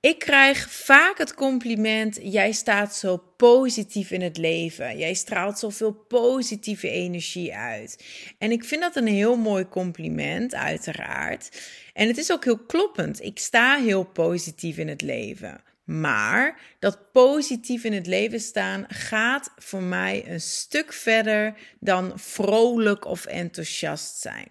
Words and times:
Ik 0.00 0.18
krijg 0.18 0.70
vaak 0.70 1.18
het 1.18 1.34
compliment: 1.34 2.18
jij 2.22 2.52
staat 2.52 2.96
zo 2.96 3.16
positief 3.36 4.10
in 4.10 4.22
het 4.22 4.36
leven. 4.36 4.98
Jij 4.98 5.14
straalt 5.14 5.58
zoveel 5.58 5.92
positieve 5.92 6.88
energie 6.88 7.54
uit. 7.54 8.04
En 8.38 8.50
ik 8.50 8.64
vind 8.64 8.80
dat 8.80 8.96
een 8.96 9.06
heel 9.06 9.36
mooi 9.36 9.68
compliment, 9.68 10.54
uiteraard. 10.54 11.60
En 11.92 12.06
het 12.06 12.18
is 12.18 12.32
ook 12.32 12.44
heel 12.44 12.58
kloppend. 12.58 13.22
Ik 13.22 13.38
sta 13.38 13.78
heel 13.78 14.04
positief 14.04 14.78
in 14.78 14.88
het 14.88 15.02
leven. 15.02 15.60
Maar 15.84 16.60
dat 16.78 17.12
positief 17.12 17.84
in 17.84 17.92
het 17.92 18.06
leven 18.06 18.40
staan 18.40 18.84
gaat 18.88 19.52
voor 19.56 19.82
mij 19.82 20.24
een 20.26 20.40
stuk 20.40 20.92
verder 20.92 21.54
dan 21.80 22.12
vrolijk 22.18 23.04
of 23.04 23.24
enthousiast 23.24 24.16
zijn. 24.16 24.46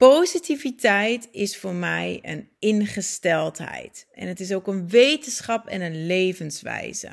Positiviteit 0.00 1.28
is 1.32 1.56
voor 1.56 1.74
mij 1.74 2.18
een 2.22 2.48
ingesteldheid. 2.58 4.06
En 4.12 4.28
het 4.28 4.40
is 4.40 4.52
ook 4.52 4.66
een 4.66 4.88
wetenschap 4.88 5.66
en 5.66 5.80
een 5.80 6.06
levenswijze. 6.06 7.08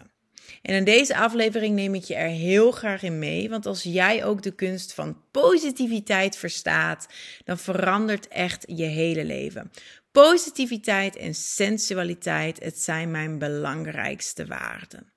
En 0.61 0.75
in 0.75 0.83
deze 0.83 1.17
aflevering 1.17 1.75
neem 1.75 1.95
ik 1.95 2.03
je 2.03 2.15
er 2.15 2.29
heel 2.29 2.71
graag 2.71 3.03
in 3.03 3.19
mee, 3.19 3.49
want 3.49 3.65
als 3.65 3.83
jij 3.83 4.25
ook 4.25 4.41
de 4.41 4.55
kunst 4.55 4.93
van 4.93 5.21
positiviteit 5.31 6.37
verstaat, 6.37 7.07
dan 7.45 7.57
verandert 7.57 8.27
echt 8.27 8.63
je 8.67 8.85
hele 8.85 9.25
leven. 9.25 9.71
Positiviteit 10.11 11.15
en 11.15 11.35
sensualiteit, 11.35 12.63
het 12.63 12.79
zijn 12.79 13.11
mijn 13.11 13.37
belangrijkste 13.37 14.45
waarden. 14.45 15.16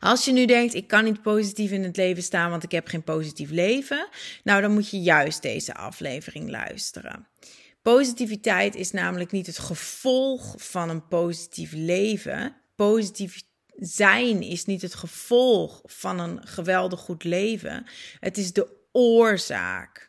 Als 0.00 0.24
je 0.24 0.32
nu 0.32 0.46
denkt, 0.46 0.74
ik 0.74 0.86
kan 0.86 1.04
niet 1.04 1.22
positief 1.22 1.70
in 1.70 1.82
het 1.82 1.96
leven 1.96 2.22
staan, 2.22 2.50
want 2.50 2.62
ik 2.62 2.70
heb 2.70 2.86
geen 2.88 3.02
positief 3.02 3.50
leven, 3.50 4.08
nou 4.44 4.62
dan 4.62 4.72
moet 4.72 4.90
je 4.90 5.00
juist 5.00 5.42
deze 5.42 5.74
aflevering 5.74 6.50
luisteren. 6.50 7.26
Positiviteit 7.82 8.74
is 8.74 8.90
namelijk 8.90 9.32
niet 9.32 9.46
het 9.46 9.58
gevolg 9.58 10.54
van 10.56 10.88
een 10.88 11.06
positief 11.08 11.72
leven. 11.72 12.56
Positief 12.74 13.42
zijn 13.76 14.42
is 14.42 14.64
niet 14.64 14.82
het 14.82 14.94
gevolg 14.94 15.80
van 15.84 16.18
een 16.18 16.46
geweldig 16.46 17.00
goed 17.00 17.24
leven. 17.24 17.86
Het 18.20 18.38
is 18.38 18.52
de 18.52 18.76
oorzaak. 18.92 20.07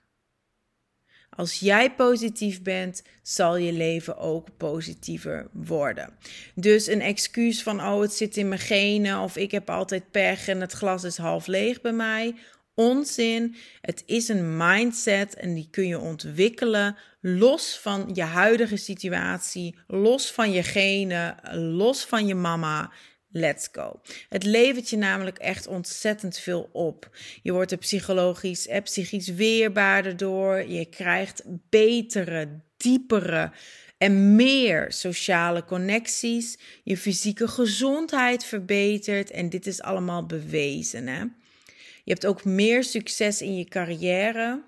Als 1.40 1.60
jij 1.60 1.92
positief 1.92 2.62
bent, 2.62 3.04
zal 3.22 3.58
je 3.58 3.74
leven 3.74 4.18
ook 4.18 4.48
positiever 4.58 5.48
worden. 5.54 6.14
Dus 6.56 6.88
een 6.88 7.02
excuus 7.02 7.64
van, 7.64 7.80
oh, 7.82 8.02
het 8.02 8.14
zit 8.14 8.38
in 8.38 8.48
mijn 8.48 8.60
genen 8.60 9.20
of 9.20 9.38
ik 9.38 9.52
heb 9.52 9.70
altijd 9.70 10.12
pech 10.12 10.48
en 10.48 10.62
het 10.62 10.72
glas 10.72 11.04
is 11.04 11.18
half 11.18 11.48
leeg 11.48 11.82
bij 11.82 11.92
mij. 11.92 12.36
Onzin. 12.76 13.56
Het 13.82 14.04
is 14.06 14.28
een 14.28 14.58
mindset 14.58 15.36
en 15.36 15.54
die 15.54 15.68
kun 15.72 15.88
je 15.88 16.00
ontwikkelen 16.00 16.98
los 17.22 17.80
van 17.82 18.10
je 18.14 18.24
huidige 18.24 18.78
situatie, 18.78 19.76
los 19.88 20.32
van 20.32 20.52
je 20.52 20.64
genen, 20.64 21.36
los 21.76 22.06
van 22.06 22.28
je 22.28 22.36
mama. 22.36 22.92
Let's 23.32 23.70
go. 23.72 24.00
Het 24.30 24.44
levert 24.44 24.90
je 24.90 24.98
namelijk 24.98 25.38
echt 25.38 25.68
ontzettend 25.68 26.38
veel 26.38 26.70
op. 26.72 27.18
Je 27.42 27.52
wordt 27.52 27.72
er 27.72 27.78
psychologisch 27.78 28.68
en 28.68 28.84
psychisch 28.84 29.28
weerbaarder 29.28 30.18
door. 30.18 30.68
Je 30.68 30.86
krijgt 30.86 31.44
betere, 31.70 32.60
diepere 32.78 33.52
en 33.98 34.36
meer 34.36 34.92
sociale 34.92 35.66
connecties. 35.66 36.58
Je 36.84 36.98
fysieke 36.98 37.48
gezondheid 37.48 38.46
verbetert. 38.46 39.32
En 39.32 39.50
dit 39.50 39.68
is 39.68 39.82
allemaal 39.82 40.26
bewezen. 40.26 41.08
Hè? 41.08 41.20
Je 42.04 42.16
hebt 42.16 42.26
ook 42.26 42.44
meer 42.44 42.84
succes 42.84 43.42
in 43.42 43.58
je 43.58 43.66
carrière 43.66 44.64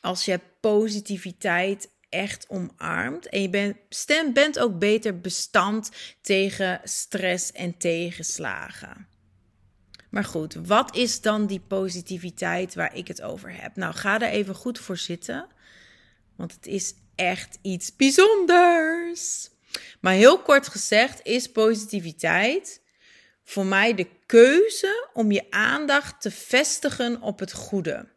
als 0.00 0.24
je 0.24 0.40
positiviteit 0.60 1.88
echt 2.12 2.46
omarmt. 2.48 3.28
En 3.28 3.42
je 3.42 3.50
bent, 3.50 3.76
stem, 3.88 4.32
bent 4.32 4.58
ook 4.58 4.78
beter 4.78 5.20
bestand 5.20 5.90
tegen 6.20 6.80
stress 6.84 7.52
en 7.52 7.76
tegenslagen. 7.76 9.06
Maar 10.10 10.24
goed, 10.24 10.54
wat 10.54 10.96
is 10.96 11.20
dan 11.20 11.46
die 11.46 11.60
positiviteit 11.60 12.74
waar 12.74 12.94
ik 12.94 13.08
het 13.08 13.22
over 13.22 13.62
heb? 13.62 13.76
Nou, 13.76 13.94
ga 13.94 14.20
er 14.20 14.28
even 14.28 14.54
goed 14.54 14.78
voor 14.78 14.96
zitten, 14.96 15.46
want 16.36 16.52
het 16.52 16.66
is 16.66 16.94
echt 17.14 17.58
iets 17.62 17.96
bijzonders. 17.96 19.50
Maar 20.00 20.12
heel 20.12 20.42
kort 20.42 20.68
gezegd 20.68 21.20
is 21.22 21.50
positiviteit 21.50 22.80
voor 23.44 23.66
mij 23.66 23.94
de 23.94 24.08
keuze 24.26 25.08
om 25.12 25.32
je 25.32 25.50
aandacht 25.50 26.20
te 26.20 26.30
vestigen 26.30 27.20
op 27.20 27.38
het 27.38 27.52
goede. 27.52 28.11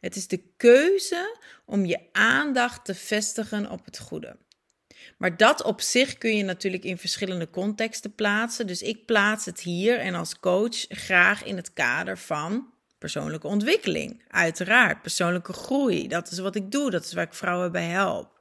Het 0.00 0.16
is 0.16 0.28
de 0.28 0.42
keuze 0.56 1.38
om 1.64 1.84
je 1.84 1.98
aandacht 2.12 2.84
te 2.84 2.94
vestigen 2.94 3.70
op 3.70 3.84
het 3.84 3.98
goede. 3.98 4.36
Maar 5.18 5.36
dat 5.36 5.62
op 5.62 5.80
zich 5.80 6.18
kun 6.18 6.36
je 6.36 6.42
natuurlijk 6.42 6.84
in 6.84 6.98
verschillende 6.98 7.50
contexten 7.50 8.14
plaatsen. 8.14 8.66
Dus 8.66 8.82
ik 8.82 9.06
plaats 9.06 9.44
het 9.44 9.60
hier 9.60 9.98
en 9.98 10.14
als 10.14 10.40
coach 10.40 10.84
graag 10.88 11.44
in 11.44 11.56
het 11.56 11.72
kader 11.72 12.18
van 12.18 12.72
persoonlijke 12.98 13.46
ontwikkeling. 13.46 14.22
Uiteraard, 14.28 15.02
persoonlijke 15.02 15.52
groei. 15.52 16.08
Dat 16.08 16.30
is 16.30 16.38
wat 16.38 16.54
ik 16.54 16.70
doe, 16.70 16.90
dat 16.90 17.04
is 17.04 17.12
waar 17.12 17.24
ik 17.24 17.34
vrouwen 17.34 17.72
bij 17.72 17.86
help. 17.86 18.40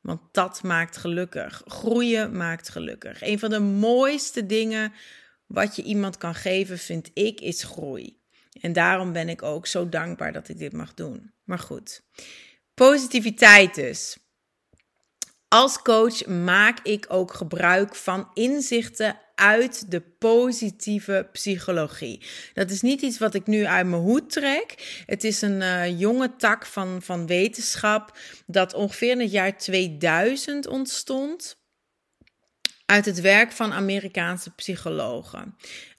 Want 0.00 0.20
dat 0.32 0.62
maakt 0.62 0.96
gelukkig. 0.96 1.62
Groeien 1.64 2.36
maakt 2.36 2.68
gelukkig. 2.68 3.22
Een 3.22 3.38
van 3.38 3.50
de 3.50 3.60
mooiste 3.60 4.46
dingen 4.46 4.92
wat 5.46 5.76
je 5.76 5.82
iemand 5.82 6.16
kan 6.18 6.34
geven, 6.34 6.78
vind 6.78 7.10
ik, 7.14 7.40
is 7.40 7.62
groei. 7.62 8.17
En 8.60 8.72
daarom 8.72 9.12
ben 9.12 9.28
ik 9.28 9.42
ook 9.42 9.66
zo 9.66 9.88
dankbaar 9.88 10.32
dat 10.32 10.48
ik 10.48 10.58
dit 10.58 10.72
mag 10.72 10.94
doen. 10.94 11.32
Maar 11.44 11.58
goed, 11.58 12.02
positiviteit 12.74 13.74
dus. 13.74 14.18
Als 15.48 15.82
coach 15.82 16.26
maak 16.26 16.78
ik 16.82 17.06
ook 17.08 17.32
gebruik 17.32 17.94
van 17.94 18.30
inzichten 18.34 19.18
uit 19.34 19.90
de 19.90 20.00
positieve 20.00 21.28
psychologie. 21.32 22.22
Dat 22.54 22.70
is 22.70 22.80
niet 22.80 23.02
iets 23.02 23.18
wat 23.18 23.34
ik 23.34 23.46
nu 23.46 23.66
uit 23.66 23.86
mijn 23.86 24.02
hoed 24.02 24.30
trek. 24.30 25.02
Het 25.06 25.24
is 25.24 25.42
een 25.42 25.60
uh, 25.60 25.98
jonge 25.98 26.36
tak 26.36 26.66
van, 26.66 27.02
van 27.02 27.26
wetenschap 27.26 28.18
dat 28.46 28.74
ongeveer 28.74 29.10
in 29.10 29.20
het 29.20 29.30
jaar 29.30 29.58
2000 29.58 30.66
ontstond 30.66 31.58
uit 32.90 33.04
het 33.04 33.20
werk 33.20 33.52
van 33.52 33.72
Amerikaanse 33.72 34.50
psychologen. 34.50 35.56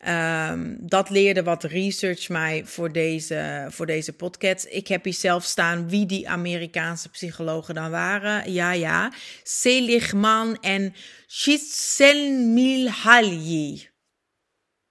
Um, 0.07 0.77
dat 0.79 1.09
leerde 1.09 1.43
wat 1.43 1.63
research 1.63 2.29
mij 2.29 2.65
voor 2.65 2.91
deze, 2.91 3.67
voor 3.69 3.85
deze 3.85 4.13
podcast. 4.13 4.67
Ik 4.69 4.87
heb 4.87 5.03
hier 5.03 5.13
zelf 5.13 5.43
staan 5.43 5.89
wie 5.89 6.05
die 6.05 6.29
Amerikaanse 6.29 7.09
psychologen 7.09 7.75
dan 7.75 7.91
waren. 7.91 8.51
Ja, 8.51 8.71
ja. 8.71 9.13
Seligman 9.43 10.57
en 10.61 10.93
Csikszentmihalyi. 11.27 13.87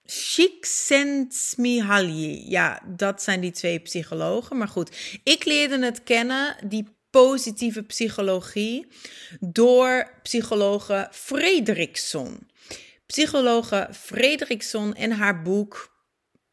Csikszentmihalyi. 0.05 2.51
Ja, 2.51 2.83
dat 2.87 3.23
zijn 3.23 3.41
die 3.41 3.53
twee 3.53 3.79
psychologen. 3.79 4.57
Maar 4.57 4.69
goed, 4.69 5.21
ik 5.25 5.45
leerde 5.45 5.85
het 5.85 6.03
kennen, 6.03 6.57
die 6.65 6.98
positieve 7.11 7.83
psychologie 7.83 8.87
door 9.41 10.19
psychologe 10.23 11.09
Fredrickson. 11.11 12.51
Psychologe 13.07 13.89
Fredrickson 13.93 14.95
en 14.95 15.11
haar 15.11 15.43
boek 15.43 15.97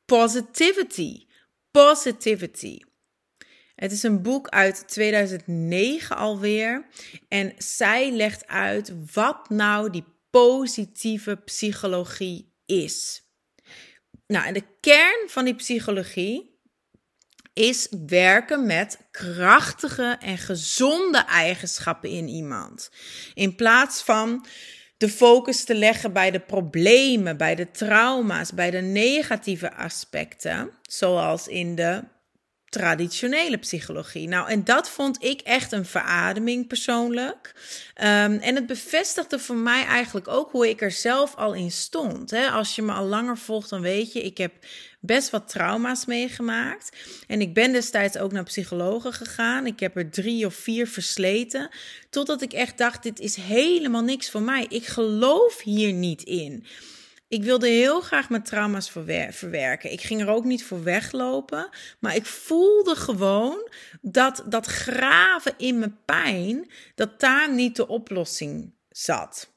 Positivity. 0.06 1.26
Positivity. 1.72 2.80
Het 3.76 3.92
is 3.92 4.04
een 4.04 4.22
boek 4.22 4.48
uit 4.48 4.88
2009 4.88 6.16
alweer. 6.16 6.88
En 7.28 7.54
zij 7.58 8.12
legt 8.12 8.48
uit 8.48 8.94
wat 9.14 9.50
nou 9.50 9.90
die 9.90 10.04
positieve 10.30 11.36
psychologie 11.36 12.54
is. 12.66 13.24
Nou, 14.28 14.46
en 14.46 14.54
de 14.54 14.64
kern 14.80 15.30
van 15.30 15.46
die 15.46 15.56
psychologie 15.56 16.55
is 17.56 17.88
werken 18.08 18.66
met 18.66 18.98
krachtige 19.12 20.18
en 20.22 20.38
gezonde 20.38 21.26
eigenschappen 21.26 22.10
in 22.10 22.28
iemand. 22.28 22.92
In 23.34 23.56
plaats 23.56 24.02
van 24.02 24.46
de 24.98 25.10
focus 25.10 25.64
te 25.64 25.76
leggen 25.76 26.14
bij 26.14 26.32
de 26.32 26.40
problemen, 26.40 27.38
bij 27.38 27.56
de 27.56 27.72
trauma's, 27.72 28.54
bij 28.54 28.72
de 28.72 28.82
negatieve 28.82 29.74
aspecten, 29.74 30.70
zoals 30.82 31.48
in 31.48 31.76
de 31.76 32.04
traditionele 32.80 33.58
psychologie. 33.58 34.28
Nou, 34.28 34.50
en 34.50 34.64
dat 34.64 34.90
vond 34.90 35.24
ik 35.24 35.42
echt 35.42 35.72
een 35.72 35.86
verademing 35.86 36.68
persoonlijk. 36.68 37.54
Um, 37.98 38.04
en 38.40 38.56
het 38.56 38.66
bevestigde 38.66 39.40
voor 39.40 39.56
mij 39.56 39.86
eigenlijk 39.86 40.28
ook 40.28 40.52
hoe 40.52 40.70
ik 40.70 40.82
er 40.82 40.92
zelf 40.92 41.36
al 41.36 41.54
in 41.54 41.72
stond. 41.72 42.32
Hè? 42.32 42.48
Als 42.50 42.76
je 42.76 42.82
me 42.82 42.92
al 42.92 43.06
langer 43.06 43.38
volgt, 43.38 43.70
dan 43.70 43.82
weet 43.82 44.14
je, 44.14 44.22
ik 44.22 44.38
heb 44.38 44.52
best 45.00 45.30
wat 45.30 45.48
trauma's 45.48 46.06
meegemaakt. 46.06 46.98
En 47.28 47.42
ik 47.42 47.54
ben 47.54 47.72
destijds 47.72 48.18
ook 48.18 48.32
naar 48.32 48.44
psychologen 48.44 49.14
gegaan. 49.14 49.66
Ik 49.66 49.80
heb 49.80 49.98
er 49.98 50.10
drie 50.10 50.46
of 50.46 50.56
vier 50.56 50.88
versleten. 50.88 51.70
Totdat 52.10 52.42
ik 52.42 52.54
echt 52.54 52.78
dacht: 52.78 53.04
dit 53.04 53.20
is 53.20 53.36
helemaal 53.36 54.04
niks 54.04 54.30
voor 54.30 54.42
mij. 54.42 54.66
Ik 54.70 54.86
geloof 54.86 55.62
hier 55.62 55.94
niet 55.94 56.24
in. 56.24 56.66
Ik 57.36 57.44
wilde 57.44 57.68
heel 57.68 58.02
graag 58.02 58.30
mijn 58.30 58.44
trauma's 58.44 58.90
verwerken. 59.30 59.92
Ik 59.92 60.02
ging 60.02 60.22
er 60.22 60.28
ook 60.28 60.44
niet 60.44 60.64
voor 60.64 60.84
weglopen. 60.84 61.70
Maar 62.00 62.16
ik 62.16 62.26
voelde 62.26 62.96
gewoon 62.96 63.70
dat 64.02 64.44
dat 64.46 64.66
graven 64.66 65.54
in 65.58 65.80
mijn 65.80 65.98
pijn, 66.06 66.72
dat 66.96 67.20
daar 67.20 67.54
niet 67.54 67.76
de 67.76 67.88
oplossing 67.88 68.74
zat. 68.90 69.54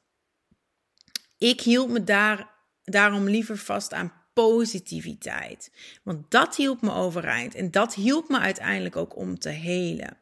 Ik 1.36 1.60
hield 1.60 1.88
me 1.88 2.04
daar, 2.04 2.50
daarom 2.84 3.28
liever 3.28 3.58
vast 3.58 3.92
aan 3.92 4.12
positiviteit. 4.32 5.70
Want 6.02 6.30
dat 6.30 6.56
hielp 6.56 6.82
me 6.82 6.92
overeind 6.92 7.54
en 7.54 7.70
dat 7.70 7.94
hielp 7.94 8.28
me 8.28 8.38
uiteindelijk 8.38 8.96
ook 8.96 9.16
om 9.16 9.38
te 9.38 9.48
helen. 9.48 10.18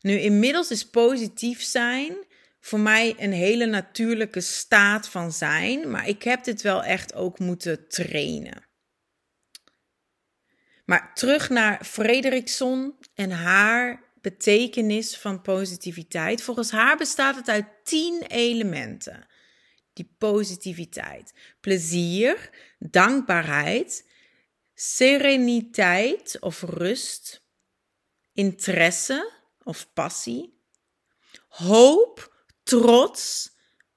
Nu, 0.00 0.18
inmiddels 0.18 0.70
is 0.70 0.86
positief 0.86 1.62
zijn 1.62 2.16
voor 2.60 2.80
mij 2.80 3.14
een 3.18 3.32
hele 3.32 3.66
natuurlijke 3.66 4.40
staat 4.40 5.08
van 5.08 5.32
zijn, 5.32 5.90
maar 5.90 6.08
ik 6.08 6.22
heb 6.22 6.44
dit 6.44 6.62
wel 6.62 6.84
echt 6.84 7.14
ook 7.14 7.38
moeten 7.38 7.88
trainen. 7.88 8.68
Maar 10.84 11.14
terug 11.14 11.48
naar 11.48 11.84
Frederickson 11.84 12.98
en 13.14 13.30
haar 13.30 14.10
betekenis 14.20 15.16
van 15.16 15.42
positiviteit. 15.42 16.42
Volgens 16.42 16.70
haar 16.70 16.96
bestaat 16.96 17.36
het 17.36 17.48
uit 17.48 17.66
tien 17.84 18.22
elementen. 18.22 19.26
Die 19.92 20.14
positiviteit. 20.18 21.32
Plezier, 21.60 22.50
dankbaarheid, 22.78 24.08
sereniteit 24.74 26.36
of 26.40 26.62
rust, 26.62 27.46
interesse 28.32 29.32
of 29.62 29.92
passie, 29.92 30.60
hoop, 31.48 32.29
trots, 32.70 33.50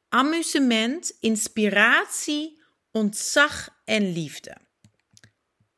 amusement, 0.09 1.17
inspiratie, 1.19 2.61
ontzag 2.91 3.81
en 3.85 4.11
liefde. 4.11 4.57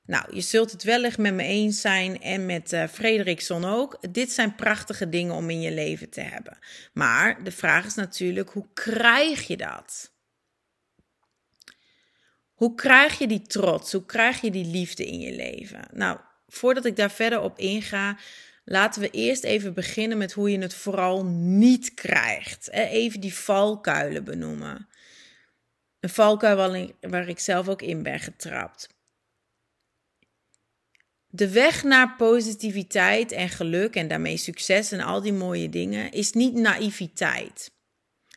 Nou, 0.06 0.36
je 0.36 0.42
zult 0.42 0.71
het 0.71 0.83
wellicht 0.83 1.18
met 1.18 1.33
me 1.33 1.44
eens 1.44 1.81
zijn 1.81 2.21
en 2.21 2.45
met 2.45 2.74
uh, 2.74 2.88
Frederikson 2.88 3.65
ook. 3.65 4.13
Dit 4.13 4.31
zijn 4.31 4.56
prachtige 4.56 5.09
dingen 5.09 5.36
om 5.36 5.50
in 5.50 5.62
je 5.62 5.71
leven 5.71 6.09
te 6.09 6.21
hebben. 6.21 6.57
Maar 6.94 7.44
de 7.44 7.51
vraag 7.51 7.86
is 7.86 7.95
natuurlijk, 7.95 8.50
hoe 8.50 8.68
krijg 8.74 9.47
je 9.47 9.57
dat? 9.57 10.13
Hoe 12.53 12.75
krijg 12.75 13.18
je 13.18 13.27
die 13.27 13.42
trots? 13.42 13.92
Hoe 13.92 14.06
krijg 14.06 14.42
je 14.42 14.51
die 14.51 14.65
liefde 14.65 15.06
in 15.06 15.19
je 15.19 15.36
leven? 15.36 15.88
Nou, 15.92 16.19
voordat 16.47 16.86
ik 16.86 16.95
daar 16.95 17.12
verder 17.12 17.42
op 17.42 17.59
inga, 17.59 18.18
laten 18.66 19.02
we 19.02 19.10
eerst 19.10 19.44
even 19.44 19.74
beginnen 19.74 20.18
met 20.18 20.34
hoe 20.34 20.52
je 20.52 20.60
het 20.60 20.74
vooral 20.74 21.26
niet 21.26 21.94
krijgt. 21.94 22.70
Even 22.72 23.20
die 23.20 23.34
valkuilen 23.34 24.24
benoemen. 24.24 24.88
Een 26.00 26.10
valkuil 26.10 26.94
waar 27.02 27.28
ik 27.28 27.40
zelf 27.40 27.68
ook 27.68 27.82
in 27.82 28.04
ben 28.04 28.20
getrapt. 28.20 28.88
De 31.28 31.50
weg 31.50 31.84
naar 31.84 32.16
positiviteit 32.16 33.32
en 33.32 33.50
geluk 33.50 33.96
en 33.96 34.08
daarmee 34.08 34.38
succes 34.38 34.92
en 34.92 35.02
al 35.02 35.22
die 35.22 35.34
mooie 35.34 35.70
dingen 35.70 36.12
is 36.12 36.32
niet 36.32 36.54
naïviteit. 36.54 37.72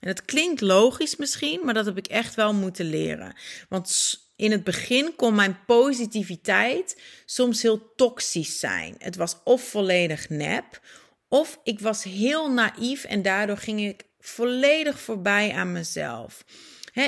En 0.00 0.08
het 0.08 0.24
klinkt 0.24 0.60
logisch 0.60 1.16
misschien, 1.16 1.64
maar 1.64 1.74
dat 1.74 1.86
heb 1.86 1.96
ik 1.96 2.06
echt 2.06 2.34
wel 2.34 2.54
moeten 2.54 2.86
leren. 2.86 3.36
Want 3.68 4.18
in 4.38 4.50
het 4.50 4.64
begin 4.64 5.16
kon 5.16 5.34
mijn 5.34 5.58
positiviteit 5.66 7.00
soms 7.24 7.62
heel 7.62 7.94
toxisch 7.96 8.58
zijn. 8.58 8.94
Het 8.98 9.16
was 9.16 9.36
of 9.44 9.62
volledig 9.62 10.28
nep, 10.28 10.80
of 11.28 11.60
ik 11.64 11.80
was 11.80 12.04
heel 12.04 12.50
naïef 12.50 13.04
en 13.04 13.22
daardoor 13.22 13.56
ging 13.56 13.80
ik 13.80 14.04
volledig 14.20 15.00
voorbij 15.00 15.52
aan 15.52 15.72
mezelf. 15.72 16.44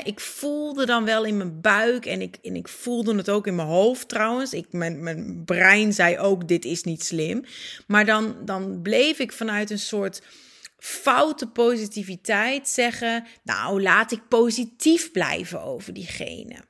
ik 0.04 0.20
voelde 0.20 0.86
dan 0.86 1.04
wel 1.04 1.24
in 1.24 1.36
mijn 1.36 1.60
buik 1.60 2.06
en 2.06 2.20
ik, 2.20 2.36
en 2.42 2.56
ik 2.56 2.68
voelde 2.68 3.16
het 3.16 3.30
ook 3.30 3.46
in 3.46 3.54
mijn 3.54 3.68
hoofd 3.68 4.08
trouwens. 4.08 4.52
Ik, 4.52 4.66
mijn, 4.70 5.02
mijn 5.02 5.44
brein 5.44 5.92
zei 5.92 6.18
ook: 6.18 6.48
dit 6.48 6.64
is 6.64 6.82
niet 6.82 7.04
slim. 7.04 7.44
Maar 7.86 8.04
dan, 8.04 8.36
dan 8.44 8.82
bleef 8.82 9.18
ik 9.18 9.32
vanuit 9.32 9.70
een 9.70 9.78
soort 9.78 10.22
foute 10.78 11.46
positiviteit 11.46 12.68
zeggen: 12.68 13.26
Nou, 13.42 13.82
laat 13.82 14.12
ik 14.12 14.28
positief 14.28 15.10
blijven 15.10 15.62
over 15.62 15.92
diegene. 15.92 16.68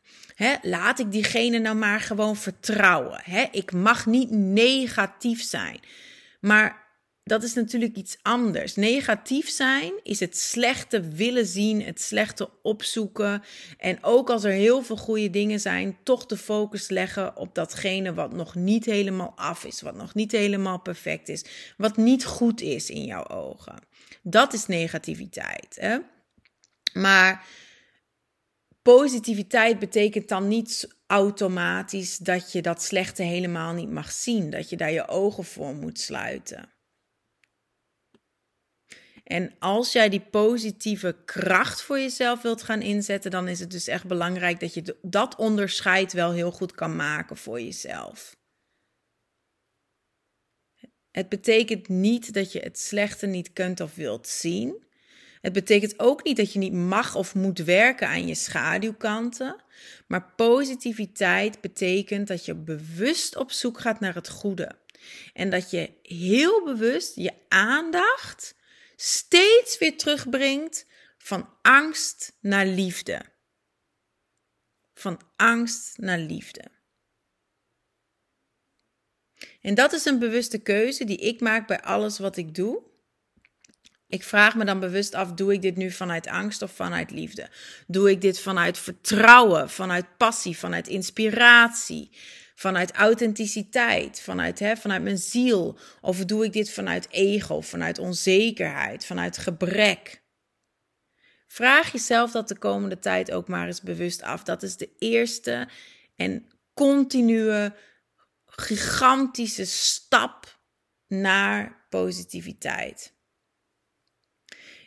Laat 0.63 0.99
ik 0.99 1.13
diegene 1.13 1.59
nou 1.59 1.77
maar 1.77 2.01
gewoon 2.01 2.37
vertrouwen. 2.37 3.23
ik 3.51 3.73
mag 3.73 4.07
niet 4.07 4.31
negatief 4.31 5.43
zijn. 5.43 5.81
Maar 6.41 6.89
dat 7.25 7.43
is 7.43 7.55
natuurlijk 7.55 7.97
iets 7.97 8.19
anders. 8.23 8.75
Negatief 8.75 9.49
zijn 9.49 9.93
is 10.03 10.21
het 10.21 10.39
slechte 10.39 11.01
willen 11.01 11.47
zien, 11.47 11.83
het 11.83 12.01
slechte 12.01 12.51
opzoeken. 12.63 13.43
En 13.79 13.99
ook 14.05 14.31
als 14.31 14.45
er 14.45 14.53
heel 14.53 14.83
veel 14.83 14.97
goede 14.97 15.31
dingen 15.31 15.61
zijn, 15.61 15.99
toch 16.03 16.27
de 16.27 16.37
focus 16.37 16.89
leggen 16.89 17.37
op 17.37 17.55
datgene 17.55 18.15
wat 18.15 18.33
nog 18.33 18.55
niet 18.55 18.85
helemaal 18.85 19.33
af 19.37 19.65
is, 19.65 19.81
wat 19.81 19.95
nog 19.95 20.15
niet 20.15 20.33
helemaal 20.33 20.81
perfect 20.81 21.29
is, 21.29 21.45
wat 21.77 21.97
niet 21.97 22.25
goed 22.25 22.61
is 22.61 22.91
in 22.91 23.05
jouw 23.05 23.29
ogen. 23.29 23.75
Dat 24.23 24.53
is 24.53 24.67
negativiteit. 24.67 26.01
Maar 26.93 27.45
positiviteit 28.83 29.79
betekent 29.79 30.29
dan 30.29 30.49
niet 30.49 30.97
automatisch 31.07 32.19
dat 32.19 32.53
je 32.53 32.63
dat 32.63 32.83
slechte 32.83 33.23
helemaal 33.23 33.73
niet 33.73 33.91
mag 33.91 34.13
zien, 34.13 34.51
dat 34.51 34.71
je 34.71 34.77
daar 34.77 34.93
je 34.93 35.09
ogen 35.09 35.45
voor 35.45 35.75
moet 35.75 36.01
sluiten. 36.01 36.73
En 39.25 39.55
als 39.59 39.93
jij 39.93 40.09
die 40.09 40.21
positieve 40.21 41.17
kracht 41.25 41.83
voor 41.83 41.99
jezelf 41.99 42.43
wilt 42.43 42.63
gaan 42.63 42.83
inzetten, 42.83 43.31
dan 43.31 43.49
is 43.49 43.61
het 43.61 43.71
dus 43.71 43.87
echt 43.87 44.07
belangrijk 44.07 44.61
dat 44.61 44.75
je 44.75 44.97
dat 45.03 45.37
onderscheid 45.37 46.13
wel 46.13 46.33
heel 46.33 46.51
goed 46.51 46.73
kan 46.73 46.97
maken 46.97 47.37
voor 47.37 47.61
jezelf. 47.61 48.37
Het 51.11 51.29
betekent 51.29 51.89
niet 51.89 52.33
dat 52.33 52.53
je 52.53 52.59
het 52.59 52.79
slechte 52.79 53.27
niet 53.27 53.53
kunt 53.53 53.81
of 53.81 53.95
wilt 53.95 54.29
zien. 54.29 54.85
Het 55.41 55.53
betekent 55.53 55.99
ook 55.99 56.25
niet 56.25 56.37
dat 56.37 56.53
je 56.53 56.59
niet 56.59 56.73
mag 56.73 57.15
of 57.15 57.35
moet 57.35 57.59
werken 57.59 58.09
aan 58.09 58.27
je 58.27 58.35
schaduwkanten. 58.35 59.57
Maar 60.07 60.33
positiviteit 60.37 61.61
betekent 61.61 62.29
dat 62.29 62.45
je 62.45 62.55
bewust 62.55 63.37
op 63.37 63.51
zoek 63.53 63.81
gaat 63.81 64.01
naar 64.01 64.15
het 64.15 64.29
goede. 64.29 64.79
En 65.33 65.51
dat 65.51 65.71
je 65.71 65.91
heel 66.03 66.65
bewust 66.65 67.17
je 67.17 67.33
aandacht 67.49 68.55
steeds 68.97 69.79
weer 69.79 69.97
terugbrengt 69.97 70.87
van 71.19 71.49
angst 71.63 72.33
naar 72.41 72.67
liefde. 72.67 73.23
Van 74.95 75.21
angst 75.37 75.99
naar 75.99 76.19
liefde. 76.19 76.65
En 79.61 79.75
dat 79.75 79.93
is 79.93 80.05
een 80.05 80.19
bewuste 80.19 80.59
keuze 80.59 81.05
die 81.05 81.17
ik 81.17 81.41
maak 81.41 81.67
bij 81.67 81.81
alles 81.81 82.19
wat 82.19 82.37
ik 82.37 82.55
doe. 82.55 82.90
Ik 84.11 84.25
vraag 84.25 84.55
me 84.55 84.65
dan 84.65 84.81
bewust 84.81 85.15
af: 85.15 85.33
doe 85.33 85.53
ik 85.53 85.63
dit 85.63 85.77
nu 85.77 85.91
vanuit 85.91 86.27
angst 86.27 86.63
of 86.63 86.73
vanuit 86.73 87.11
liefde? 87.11 87.49
Doe 87.87 88.11
ik 88.11 88.21
dit 88.21 88.41
vanuit 88.41 88.79
vertrouwen, 88.79 89.71
vanuit 89.71 90.17
passie, 90.17 90.59
vanuit 90.59 90.89
inspiratie, 90.89 92.11
vanuit 92.55 92.93
authenticiteit, 92.93 94.21
vanuit, 94.21 94.59
hè, 94.59 94.77
vanuit 94.77 95.03
mijn 95.03 95.19
ziel? 95.19 95.79
Of 96.01 96.25
doe 96.25 96.45
ik 96.45 96.53
dit 96.53 96.71
vanuit 96.71 97.09
ego, 97.11 97.61
vanuit 97.61 97.99
onzekerheid, 97.99 99.07
vanuit 99.07 99.39
gebrek? 99.39 100.23
Vraag 101.47 101.93
jezelf 101.93 102.31
dat 102.31 102.49
de 102.49 102.59
komende 102.59 102.99
tijd 102.99 103.31
ook 103.31 103.49
maar 103.49 103.67
eens 103.67 103.81
bewust 103.81 104.23
af. 104.23 104.43
Dat 104.43 104.63
is 104.63 104.77
de 104.77 104.91
eerste 104.99 105.69
en 106.17 106.47
continue 106.75 107.73
gigantische 108.47 109.65
stap 109.65 110.59
naar 111.07 111.87
positiviteit. 111.89 113.19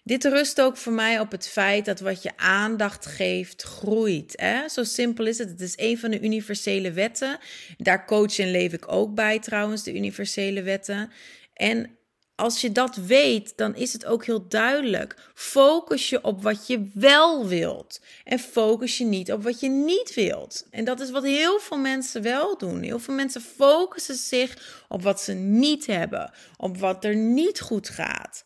Dit 0.06 0.24
rust 0.24 0.62
ook 0.62 0.78
voor 0.78 0.94
mij 0.94 1.20
op 1.20 1.32
het 1.32 1.48
feit 1.48 1.86
dat 1.86 2.00
wat 2.00 2.24
je 2.24 2.38
aandacht 2.38 3.06
geeft, 3.06 3.62
groeit. 3.62 4.34
Hè? 4.36 4.70
Zo 4.70 4.84
simpel 4.84 5.26
is 5.26 5.38
het. 5.38 5.50
Het 5.50 5.62
is 5.62 5.74
een 5.76 5.98
van 5.98 6.12
de 6.12 6.22
universele 6.22 6.92
wetten. 6.92 7.40
Daar 7.78 8.06
coach 8.06 8.40
en 8.40 8.52
leef 8.52 8.74
ik 8.74 8.92
ook 8.92 9.16
bij 9.16 9.40
trouwens, 9.40 9.84
de 9.84 9.96
universele 9.96 10.62
wetten. 10.62 11.12
En 11.54 11.98
als 12.36 12.62
je 12.62 12.72
dat 12.72 12.96
weet, 12.96 13.54
dan 13.58 13.76
is 13.76 13.94
het 13.94 14.06
ook 14.06 14.26
heel 14.26 14.48
duidelijk. 14.48 15.32
Focus 15.34 16.10
je 16.10 16.24
op 16.24 16.44
wat 16.44 16.68
je 16.68 16.90
wel 16.94 17.48
wilt. 17.48 18.02
En 18.24 18.40
focus 18.40 18.98
je 18.98 19.06
niet 19.06 19.32
op 19.32 19.44
wat 19.44 19.60
je 19.60 19.70
niet 19.70 20.14
wilt. 20.14 20.68
En 20.70 20.84
dat 20.84 21.00
is 21.00 21.12
wat 21.12 21.24
heel 21.24 21.60
veel 21.60 21.78
mensen 21.78 22.22
wel 22.22 22.58
doen. 22.58 22.82
Heel 22.82 23.00
veel 23.00 23.14
mensen 23.14 23.42
focussen 23.42 24.16
zich 24.16 24.84
op 24.88 25.04
wat 25.04 25.22
ze 25.22 25.34
niet 25.34 25.86
hebben. 25.86 26.34
Op 26.58 26.78
wat 26.78 27.06
er 27.06 27.16
niet 27.16 27.60
goed 27.62 27.90
gaat. 27.90 28.46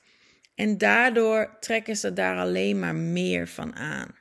En 0.58 0.78
daardoor 0.78 1.58
trekken 1.60 1.96
ze 1.96 2.14
daar 2.14 2.38
alleen 2.38 2.80
maar 2.80 2.96
meer 2.96 3.48
van 3.48 3.76
aan. 3.76 4.16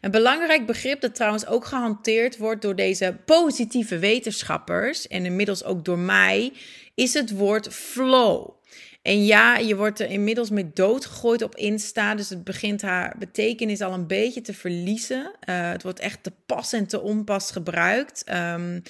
Een 0.00 0.10
belangrijk 0.10 0.66
begrip 0.66 1.00
dat 1.00 1.14
trouwens 1.14 1.46
ook 1.46 1.64
gehanteerd 1.64 2.36
wordt 2.36 2.62
door 2.62 2.76
deze 2.76 3.16
positieve 3.24 3.98
wetenschappers 3.98 5.06
en 5.06 5.24
inmiddels 5.24 5.64
ook 5.64 5.84
door 5.84 5.98
mij, 5.98 6.52
is 6.94 7.14
het 7.14 7.30
woord 7.30 7.74
flow. 7.74 8.57
En 9.08 9.24
ja, 9.24 9.56
je 9.56 9.76
wordt 9.76 10.00
er 10.00 10.10
inmiddels 10.10 10.50
mee 10.50 10.70
doodgegooid 10.74 11.42
op 11.42 11.56
Insta. 11.56 12.14
Dus 12.14 12.28
het 12.28 12.44
begint 12.44 12.82
haar 12.82 13.14
betekenis 13.18 13.80
al 13.80 13.92
een 13.92 14.06
beetje 14.06 14.40
te 14.40 14.54
verliezen. 14.54 15.32
Uh, 15.48 15.70
het 15.70 15.82
wordt 15.82 15.98
echt 15.98 16.22
te 16.22 16.32
pas 16.46 16.72
en 16.72 16.86
te 16.86 17.00
onpas 17.00 17.50
gebruikt. 17.50 18.24
Um, 18.32 18.82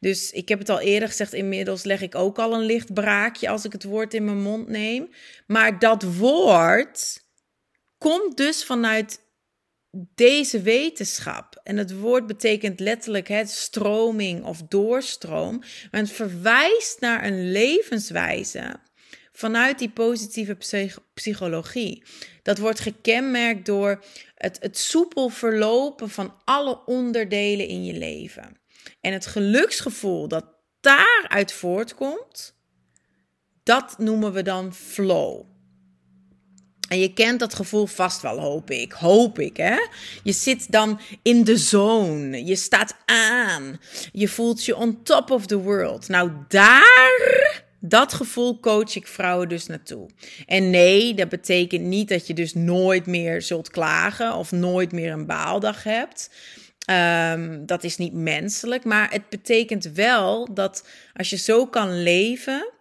dus 0.00 0.30
ik 0.30 0.48
heb 0.48 0.58
het 0.58 0.68
al 0.68 0.80
eerder 0.80 1.08
gezegd, 1.08 1.32
inmiddels 1.32 1.84
leg 1.84 2.00
ik 2.00 2.14
ook 2.14 2.38
al 2.38 2.54
een 2.54 2.64
licht 2.64 2.94
braakje 2.94 3.48
als 3.48 3.64
ik 3.64 3.72
het 3.72 3.84
woord 3.84 4.14
in 4.14 4.24
mijn 4.24 4.42
mond 4.42 4.68
neem. 4.68 5.08
Maar 5.46 5.78
dat 5.78 6.02
woord 6.02 7.24
komt 7.98 8.36
dus 8.36 8.64
vanuit 8.64 9.20
deze 10.14 10.60
wetenschap. 10.60 11.60
En 11.62 11.76
het 11.76 11.98
woord 11.98 12.26
betekent 12.26 12.80
letterlijk 12.80 13.28
het 13.28 13.50
stroming 13.50 14.44
of 14.44 14.62
doorstroom. 14.62 15.58
Maar 15.90 16.00
het 16.00 16.12
verwijst 16.12 17.00
naar 17.00 17.24
een 17.24 17.50
levenswijze 17.50 18.84
vanuit 19.36 19.78
die 19.78 19.90
positieve 19.90 20.56
psychologie. 21.14 22.02
Dat 22.42 22.58
wordt 22.58 22.80
gekenmerkt 22.80 23.66
door 23.66 24.04
het, 24.34 24.58
het 24.60 24.78
soepel 24.78 25.28
verlopen 25.28 26.10
van 26.10 26.34
alle 26.44 26.84
onderdelen 26.86 27.68
in 27.68 27.84
je 27.84 27.92
leven. 27.92 28.60
En 29.00 29.12
het 29.12 29.26
geluksgevoel 29.26 30.28
dat 30.28 30.44
daaruit 30.80 31.52
voortkomt, 31.52 32.54
dat 33.62 33.98
noemen 33.98 34.32
we 34.32 34.42
dan 34.42 34.74
flow. 34.74 35.44
En 36.88 36.98
je 36.98 37.12
kent 37.12 37.40
dat 37.40 37.54
gevoel 37.54 37.86
vast 37.86 38.22
wel, 38.22 38.38
hoop 38.38 38.70
ik. 38.70 38.92
Hoop 38.92 39.38
ik, 39.38 39.56
hè? 39.56 39.76
Je 40.22 40.32
zit 40.32 40.72
dan 40.72 41.00
in 41.22 41.44
de 41.44 41.56
zone. 41.56 42.44
Je 42.44 42.56
staat 42.56 42.96
aan. 43.04 43.80
Je 44.12 44.28
voelt 44.28 44.64
je 44.64 44.76
on 44.76 45.02
top 45.02 45.30
of 45.30 45.46
the 45.46 45.58
world. 45.58 46.08
Nou, 46.08 46.30
daar, 46.48 47.45
dat 47.80 48.12
gevoel 48.12 48.60
coach 48.60 48.96
ik 48.96 49.06
vrouwen 49.06 49.48
dus 49.48 49.66
naartoe. 49.66 50.08
En 50.46 50.70
nee, 50.70 51.14
dat 51.14 51.28
betekent 51.28 51.82
niet 51.82 52.08
dat 52.08 52.26
je 52.26 52.34
dus 52.34 52.54
nooit 52.54 53.06
meer 53.06 53.42
zult 53.42 53.70
klagen 53.70 54.34
of 54.34 54.52
nooit 54.52 54.92
meer 54.92 55.12
een 55.12 55.26
baaldag 55.26 55.82
hebt. 55.82 56.30
Um, 56.90 57.66
dat 57.66 57.84
is 57.84 57.96
niet 57.96 58.12
menselijk, 58.12 58.84
maar 58.84 59.10
het 59.10 59.28
betekent 59.28 59.84
wel 59.84 60.54
dat 60.54 60.88
als 61.14 61.30
je 61.30 61.36
zo 61.36 61.66
kan 61.66 62.02
leven, 62.02 62.72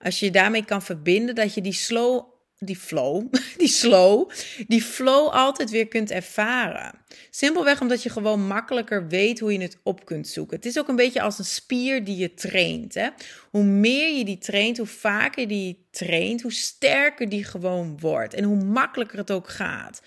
als 0.00 0.20
je 0.20 0.30
daarmee 0.30 0.64
kan 0.64 0.82
verbinden, 0.82 1.34
dat 1.34 1.54
je 1.54 1.60
die 1.60 1.72
slow 1.72 2.24
die 2.58 2.76
flow, 2.76 3.32
die 3.56 3.68
slow, 3.68 4.30
die 4.66 4.82
flow 4.82 5.28
altijd 5.28 5.70
weer 5.70 5.88
kunt 5.88 6.10
ervaren. 6.10 6.94
Simpelweg 7.30 7.80
omdat 7.80 8.02
je 8.02 8.10
gewoon 8.10 8.46
makkelijker 8.46 9.08
weet 9.08 9.38
hoe 9.38 9.52
je 9.52 9.60
het 9.60 9.78
op 9.82 10.04
kunt 10.04 10.28
zoeken. 10.28 10.56
Het 10.56 10.66
is 10.66 10.78
ook 10.78 10.88
een 10.88 10.96
beetje 10.96 11.22
als 11.22 11.38
een 11.38 11.44
spier 11.44 12.04
die 12.04 12.16
je 12.16 12.34
traint. 12.34 12.94
Hè? 12.94 13.08
Hoe 13.50 13.62
meer 13.62 14.16
je 14.16 14.24
die 14.24 14.38
traint, 14.38 14.76
hoe 14.76 14.86
vaker 14.86 15.48
die 15.48 15.86
traint, 15.90 16.42
hoe 16.42 16.52
sterker 16.52 17.28
die 17.28 17.44
gewoon 17.44 17.98
wordt. 18.00 18.34
En 18.34 18.44
hoe 18.44 18.64
makkelijker 18.64 19.18
het 19.18 19.30
ook 19.30 19.48
gaat. 19.48 20.02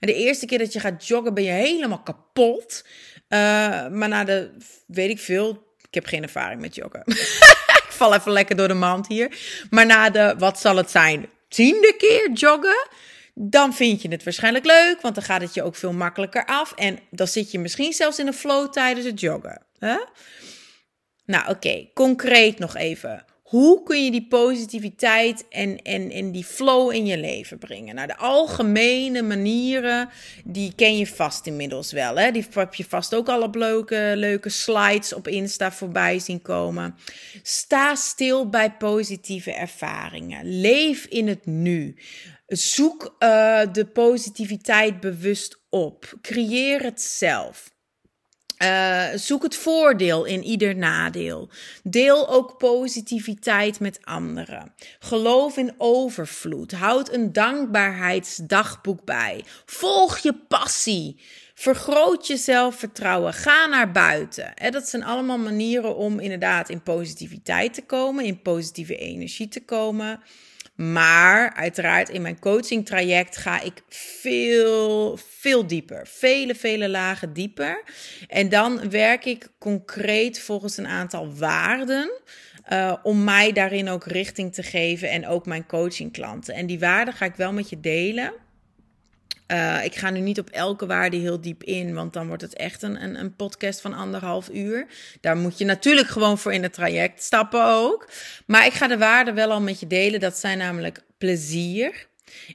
En 0.00 0.06
de 0.06 0.14
eerste 0.14 0.46
keer 0.46 0.58
dat 0.58 0.72
je 0.72 0.80
gaat 0.80 1.06
joggen 1.06 1.34
ben 1.34 1.44
je 1.44 1.50
helemaal 1.50 2.02
kapot. 2.02 2.84
Uh, 3.28 3.38
maar 3.88 4.08
na 4.08 4.24
de, 4.24 4.50
weet 4.86 5.10
ik 5.10 5.18
veel, 5.18 5.50
ik 5.88 5.94
heb 5.94 6.06
geen 6.06 6.22
ervaring 6.22 6.60
met 6.60 6.74
joggen. 6.74 7.02
ik 7.86 7.86
val 7.88 8.14
even 8.14 8.32
lekker 8.32 8.56
door 8.56 8.68
de 8.68 8.74
mand 8.74 9.06
hier. 9.06 9.38
Maar 9.70 9.86
na 9.86 10.10
de, 10.10 10.34
wat 10.38 10.60
zal 10.60 10.76
het 10.76 10.90
zijn? 10.90 11.28
Tiende 11.48 11.94
keer 11.98 12.30
joggen, 12.32 12.88
dan 13.34 13.74
vind 13.74 14.02
je 14.02 14.08
het 14.08 14.24
waarschijnlijk 14.24 14.64
leuk, 14.64 15.00
want 15.00 15.14
dan 15.14 15.24
gaat 15.24 15.40
het 15.40 15.54
je 15.54 15.62
ook 15.62 15.76
veel 15.76 15.92
makkelijker 15.92 16.44
af. 16.46 16.72
En 16.72 16.98
dan 17.10 17.26
zit 17.28 17.50
je 17.50 17.58
misschien 17.58 17.92
zelfs 17.92 18.18
in 18.18 18.26
een 18.26 18.32
flow 18.32 18.72
tijdens 18.72 19.06
het 19.06 19.20
joggen. 19.20 19.66
Hè? 19.78 19.96
Nou, 21.24 21.50
oké, 21.50 21.88
concreet 21.94 22.58
nog 22.58 22.76
even. 22.76 23.24
Hoe 23.48 23.82
kun 23.82 24.04
je 24.04 24.10
die 24.10 24.26
positiviteit 24.26 25.48
en, 25.48 25.82
en, 25.82 26.10
en 26.10 26.32
die 26.32 26.44
flow 26.44 26.92
in 26.92 27.06
je 27.06 27.18
leven 27.18 27.58
brengen? 27.58 27.94
Nou, 27.94 28.06
de 28.06 28.16
algemene 28.16 29.22
manieren, 29.22 30.08
die 30.44 30.72
ken 30.74 30.96
je 30.96 31.06
vast 31.06 31.46
inmiddels 31.46 31.92
wel. 31.92 32.16
Hè? 32.16 32.30
Die 32.30 32.46
heb 32.50 32.74
je 32.74 32.84
vast 32.84 33.14
ook 33.14 33.28
al 33.28 33.42
op 33.42 33.54
leuke, 33.54 34.12
leuke 34.16 34.48
slides 34.48 35.12
op 35.12 35.28
Insta 35.28 35.72
voorbij 35.72 36.18
zien 36.18 36.42
komen. 36.42 36.94
Sta 37.42 37.94
stil 37.94 38.48
bij 38.48 38.72
positieve 38.72 39.52
ervaringen. 39.52 40.60
Leef 40.60 41.04
in 41.04 41.28
het 41.28 41.46
nu. 41.46 41.96
Zoek 42.46 43.16
uh, 43.18 43.60
de 43.72 43.86
positiviteit 43.86 45.00
bewust 45.00 45.60
op. 45.70 46.18
Creëer 46.22 46.82
het 46.82 47.00
zelf. 47.00 47.76
Uh, 48.62 49.04
zoek 49.14 49.42
het 49.42 49.56
voordeel 49.56 50.24
in 50.24 50.44
ieder 50.44 50.76
nadeel. 50.76 51.48
Deel 51.82 52.28
ook 52.28 52.58
positiviteit 52.58 53.80
met 53.80 53.98
anderen. 54.04 54.72
Geloof 54.98 55.56
in 55.56 55.74
overvloed. 55.76 56.72
Houd 56.72 57.12
een 57.12 57.32
dankbaarheidsdagboek 57.32 59.04
bij. 59.04 59.44
Volg 59.66 60.18
je 60.18 60.34
passie. 60.48 61.20
Vergroot 61.54 62.26
je 62.26 62.36
zelfvertrouwen. 62.36 63.32
Ga 63.32 63.66
naar 63.66 63.92
buiten. 63.92 64.52
dat 64.70 64.88
zijn 64.88 65.04
allemaal 65.04 65.38
manieren 65.38 65.96
om 65.96 66.20
inderdaad 66.20 66.68
in 66.68 66.82
positiviteit 66.82 67.74
te 67.74 67.82
komen, 67.82 68.24
in 68.24 68.42
positieve 68.42 68.96
energie 68.96 69.48
te 69.48 69.64
komen. 69.64 70.20
Maar 70.78 71.54
uiteraard 71.54 72.08
in 72.08 72.22
mijn 72.22 72.38
coaching 72.38 72.86
traject 72.86 73.36
ga 73.36 73.60
ik 73.60 73.82
veel, 73.88 75.16
veel 75.16 75.66
dieper. 75.66 76.06
Vele, 76.06 76.54
vele 76.54 76.88
lagen 76.88 77.32
dieper. 77.32 77.82
En 78.28 78.48
dan 78.48 78.90
werk 78.90 79.24
ik 79.24 79.48
concreet 79.58 80.40
volgens 80.40 80.76
een 80.76 80.86
aantal 80.86 81.34
waarden. 81.34 82.10
Uh, 82.72 82.94
om 83.02 83.24
mij 83.24 83.52
daarin 83.52 83.88
ook 83.88 84.04
richting 84.04 84.54
te 84.54 84.62
geven 84.62 85.10
en 85.10 85.26
ook 85.26 85.46
mijn 85.46 85.66
coachingklanten. 85.66 86.54
En 86.54 86.66
die 86.66 86.78
waarden 86.78 87.14
ga 87.14 87.24
ik 87.24 87.34
wel 87.34 87.52
met 87.52 87.68
je 87.68 87.80
delen. 87.80 88.32
Uh, 89.52 89.84
ik 89.84 89.94
ga 89.94 90.10
nu 90.10 90.20
niet 90.20 90.38
op 90.38 90.50
elke 90.50 90.86
waarde 90.86 91.16
heel 91.16 91.40
diep 91.40 91.62
in, 91.62 91.94
want 91.94 92.12
dan 92.12 92.26
wordt 92.26 92.42
het 92.42 92.54
echt 92.54 92.82
een, 92.82 93.02
een, 93.02 93.20
een, 93.20 93.36
podcast 93.36 93.80
van 93.80 93.94
anderhalf 93.94 94.48
uur. 94.52 94.86
Daar 95.20 95.36
moet 95.36 95.58
je 95.58 95.64
natuurlijk 95.64 96.08
gewoon 96.08 96.38
voor 96.38 96.52
in 96.52 96.62
het 96.62 96.72
traject 96.72 97.22
stappen 97.22 97.64
ook. 97.64 98.10
Maar 98.46 98.66
ik 98.66 98.72
ga 98.72 98.86
de 98.86 98.98
waarden 98.98 99.34
wel 99.34 99.50
al 99.50 99.60
met 99.60 99.80
je 99.80 99.86
delen. 99.86 100.20
Dat 100.20 100.36
zijn 100.36 100.58
namelijk 100.58 101.02
plezier. 101.18 102.06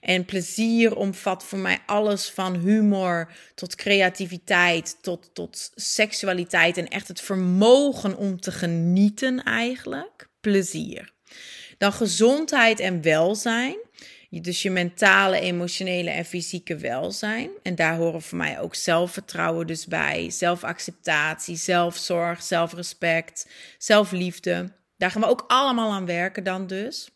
En 0.01 0.25
plezier 0.25 0.95
omvat 0.95 1.43
voor 1.43 1.59
mij 1.59 1.79
alles 1.85 2.29
van 2.29 2.55
humor 2.55 3.31
tot 3.55 3.75
creativiteit, 3.75 4.97
tot, 5.01 5.29
tot 5.33 5.71
seksualiteit 5.75 6.77
en 6.77 6.87
echt 6.87 7.07
het 7.07 7.21
vermogen 7.21 8.17
om 8.17 8.39
te 8.39 8.51
genieten 8.51 9.43
eigenlijk. 9.43 10.27
Plezier. 10.41 11.11
Dan 11.77 11.93
gezondheid 11.93 12.79
en 12.79 13.01
welzijn. 13.01 13.77
Dus 14.41 14.61
je 14.61 14.71
mentale, 14.71 15.39
emotionele 15.39 16.09
en 16.09 16.25
fysieke 16.25 16.77
welzijn. 16.77 17.49
En 17.63 17.75
daar 17.75 17.95
horen 17.95 18.21
voor 18.21 18.37
mij 18.37 18.59
ook 18.59 18.75
zelfvertrouwen 18.75 19.67
dus 19.67 19.85
bij. 19.85 20.29
Zelfacceptatie, 20.29 21.55
zelfzorg, 21.55 22.43
zelfrespect, 22.43 23.49
zelfliefde. 23.77 24.71
Daar 24.97 25.11
gaan 25.11 25.21
we 25.21 25.27
ook 25.27 25.45
allemaal 25.47 25.91
aan 25.91 26.05
werken 26.05 26.43
dan 26.43 26.67
dus. 26.67 27.09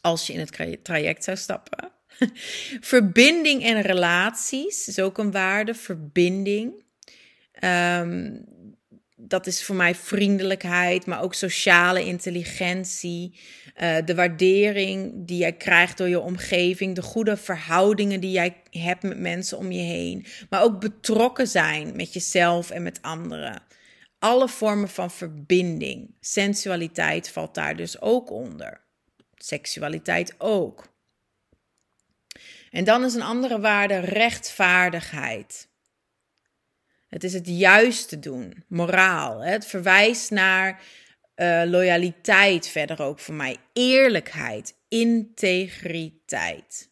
Als 0.00 0.26
je 0.26 0.32
in 0.32 0.38
het 0.38 0.84
traject 0.84 1.24
zou 1.24 1.36
stappen. 1.36 1.92
Verbinding 2.80 3.64
en 3.64 3.80
relaties 3.80 4.88
is 4.88 4.98
ook 4.98 5.18
een 5.18 5.30
waarde. 5.30 5.74
Verbinding. 5.74 6.84
Um, 7.64 8.44
dat 9.20 9.46
is 9.46 9.64
voor 9.64 9.76
mij 9.76 9.94
vriendelijkheid, 9.94 11.06
maar 11.06 11.22
ook 11.22 11.34
sociale 11.34 12.04
intelligentie. 12.04 13.40
Uh, 13.82 13.96
de 14.04 14.14
waardering 14.14 15.12
die 15.26 15.38
jij 15.38 15.52
krijgt 15.52 15.98
door 15.98 16.08
je 16.08 16.20
omgeving. 16.20 16.94
De 16.94 17.02
goede 17.02 17.36
verhoudingen 17.36 18.20
die 18.20 18.30
jij 18.30 18.56
hebt 18.70 19.02
met 19.02 19.18
mensen 19.18 19.58
om 19.58 19.72
je 19.72 19.82
heen. 19.82 20.26
Maar 20.50 20.62
ook 20.62 20.80
betrokken 20.80 21.46
zijn 21.46 21.96
met 21.96 22.12
jezelf 22.12 22.70
en 22.70 22.82
met 22.82 23.02
anderen. 23.02 23.62
Alle 24.18 24.48
vormen 24.48 24.88
van 24.88 25.10
verbinding. 25.10 26.14
Sensualiteit 26.20 27.30
valt 27.30 27.54
daar 27.54 27.76
dus 27.76 28.00
ook 28.00 28.30
onder. 28.30 28.80
Seksualiteit 29.34 30.34
ook. 30.38 30.96
En 32.70 32.84
dan 32.84 33.04
is 33.04 33.14
een 33.14 33.22
andere 33.22 33.60
waarde 33.60 33.98
rechtvaardigheid. 33.98 35.67
Het 37.08 37.24
is 37.24 37.32
het 37.32 37.46
juiste 37.46 38.18
doen, 38.18 38.64
moraal. 38.68 39.40
Het 39.40 39.66
verwijst 39.66 40.30
naar 40.30 40.82
Uh, 41.40 41.62
loyaliteit 41.66 42.68
verder 42.68 43.02
ook 43.02 43.18
voor 43.18 43.34
mij. 43.34 43.56
Eerlijkheid, 43.72 44.74
integriteit. 44.88 46.90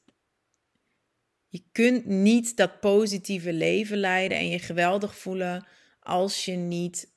Je 1.48 1.62
kunt 1.72 2.06
niet 2.06 2.56
dat 2.56 2.80
positieve 2.80 3.52
leven 3.52 3.98
leiden 3.98 4.38
en 4.38 4.48
je 4.48 4.58
geweldig 4.58 5.18
voelen 5.18 5.66
als 6.00 6.44
je 6.44 6.52
niet 6.52 7.12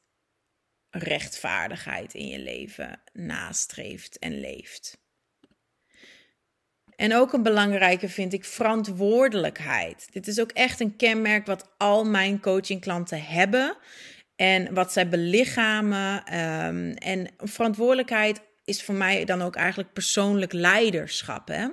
rechtvaardigheid 0.89 2.13
in 2.13 2.27
je 2.27 2.39
leven 2.39 3.01
nastreeft 3.13 4.19
en 4.19 4.39
leeft. 4.39 4.97
En 6.99 7.15
ook 7.15 7.33
een 7.33 7.43
belangrijke 7.43 8.09
vind 8.09 8.33
ik 8.33 8.45
verantwoordelijkheid. 8.45 10.07
Dit 10.11 10.27
is 10.27 10.39
ook 10.39 10.51
echt 10.51 10.79
een 10.79 10.95
kenmerk 10.95 11.45
wat 11.45 11.69
al 11.77 12.05
mijn 12.05 12.39
coachingklanten 12.39 13.23
hebben 13.23 13.77
en 14.35 14.73
wat 14.73 14.91
zij 14.91 15.09
belichamen. 15.09 16.35
Um, 16.39 16.93
en 16.93 17.27
verantwoordelijkheid 17.37 18.41
is 18.65 18.83
voor 18.83 18.95
mij 18.95 19.25
dan 19.25 19.41
ook 19.41 19.55
eigenlijk 19.55 19.93
persoonlijk 19.93 20.53
leiderschap. 20.53 21.47
Hè? 21.47 21.67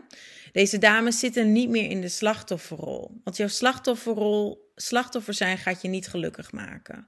Deze 0.53 0.79
dames 0.79 1.19
zitten 1.19 1.53
niet 1.53 1.69
meer 1.69 1.91
in 1.91 2.01
de 2.01 2.09
slachtofferrol. 2.09 3.21
Want 3.25 3.37
jouw 3.37 3.49
slachtofferrol, 3.49 4.71
slachtoffer 4.75 5.35
zijn 5.35 5.59
gaat 5.59 5.83
je 5.83 5.89
niet 5.89 6.09
gelukkig 6.09 6.53
maken. 6.53 7.07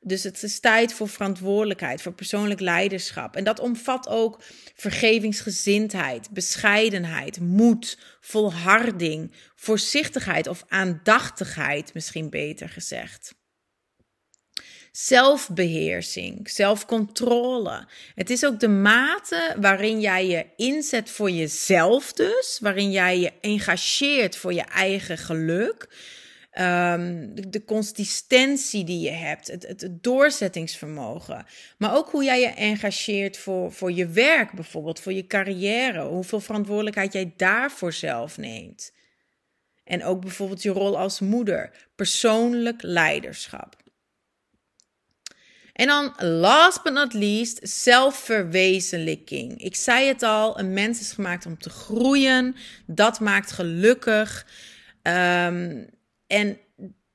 Dus 0.00 0.22
het 0.22 0.42
is 0.42 0.60
tijd 0.60 0.92
voor 0.92 1.08
verantwoordelijkheid, 1.08 2.02
voor 2.02 2.12
persoonlijk 2.12 2.60
leiderschap. 2.60 3.36
En 3.36 3.44
dat 3.44 3.60
omvat 3.60 4.08
ook 4.08 4.42
vergevingsgezindheid, 4.74 6.30
bescheidenheid, 6.30 7.40
moed, 7.40 7.98
volharding, 8.20 9.32
voorzichtigheid 9.56 10.46
of 10.46 10.64
aandachtigheid, 10.68 11.94
misschien 11.94 12.30
beter 12.30 12.68
gezegd. 12.68 13.36
Zelfbeheersing, 14.92 16.50
zelfcontrole. 16.50 17.88
Het 18.14 18.30
is 18.30 18.44
ook 18.44 18.60
de 18.60 18.68
mate 18.68 19.56
waarin 19.60 20.00
jij 20.00 20.26
je 20.26 20.46
inzet 20.56 21.10
voor 21.10 21.30
jezelf, 21.30 22.12
dus 22.12 22.58
waarin 22.60 22.90
jij 22.90 23.18
je 23.18 23.32
engageert 23.40 24.36
voor 24.36 24.52
je 24.52 24.62
eigen 24.64 25.18
geluk. 25.18 25.88
Um, 26.60 27.50
de, 27.50 27.64
consistentie 27.64 28.84
die 28.84 29.00
je 29.00 29.10
hebt, 29.10 29.46
het, 29.46 29.66
het, 29.66 29.88
doorzettingsvermogen. 29.90 31.46
Maar 31.76 31.96
ook 31.96 32.10
hoe 32.10 32.24
jij 32.24 32.40
je 32.40 32.46
engageert 32.46 33.36
voor, 33.36 33.72
voor 33.72 33.92
je 33.92 34.06
werk 34.06 34.52
bijvoorbeeld, 34.52 35.00
voor 35.00 35.12
je 35.12 35.26
carrière. 35.26 36.04
Hoeveel 36.04 36.40
verantwoordelijkheid 36.40 37.12
jij 37.12 37.32
daarvoor 37.36 37.92
zelf 37.92 38.36
neemt. 38.36 38.92
En 39.84 40.04
ook 40.04 40.20
bijvoorbeeld 40.20 40.62
je 40.62 40.70
rol 40.70 40.98
als 40.98 41.20
moeder, 41.20 41.70
persoonlijk 41.94 42.82
leiderschap. 42.82 43.76
En 45.72 45.86
dan, 45.86 46.14
last 46.16 46.82
but 46.82 46.92
not 46.92 47.12
least, 47.12 47.58
zelfverwezenlijking. 47.62 49.62
Ik 49.62 49.76
zei 49.76 50.06
het 50.06 50.22
al, 50.22 50.58
een 50.58 50.72
mens 50.72 51.00
is 51.00 51.12
gemaakt 51.12 51.46
om 51.46 51.58
te 51.58 51.70
groeien. 51.70 52.56
Dat 52.86 53.20
maakt 53.20 53.50
gelukkig. 53.50 54.46
Um, 55.02 55.96
en 56.28 56.58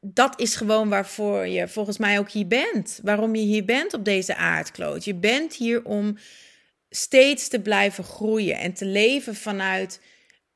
dat 0.06 0.40
is 0.40 0.56
gewoon 0.56 0.90
waarvoor 0.90 1.48
je 1.48 1.68
volgens 1.68 1.98
mij 1.98 2.20
ook 2.20 2.30
hier 2.30 2.48
bent. 2.48 3.00
Waarom 3.04 3.36
je 3.36 3.42
hier 3.42 3.66
bent 3.66 3.94
op 3.94 4.06
deze 4.06 4.36
aardkloot. 4.36 5.04
Je 5.04 5.16
bent 5.16 5.56
hier 5.56 5.86
om 5.86 6.18
steeds 6.90 7.48
te 7.48 7.60
blijven 7.60 8.04
groeien 8.04 8.58
en 8.58 8.74
te 8.74 8.86
leven 8.86 9.36
vanuit 9.36 10.00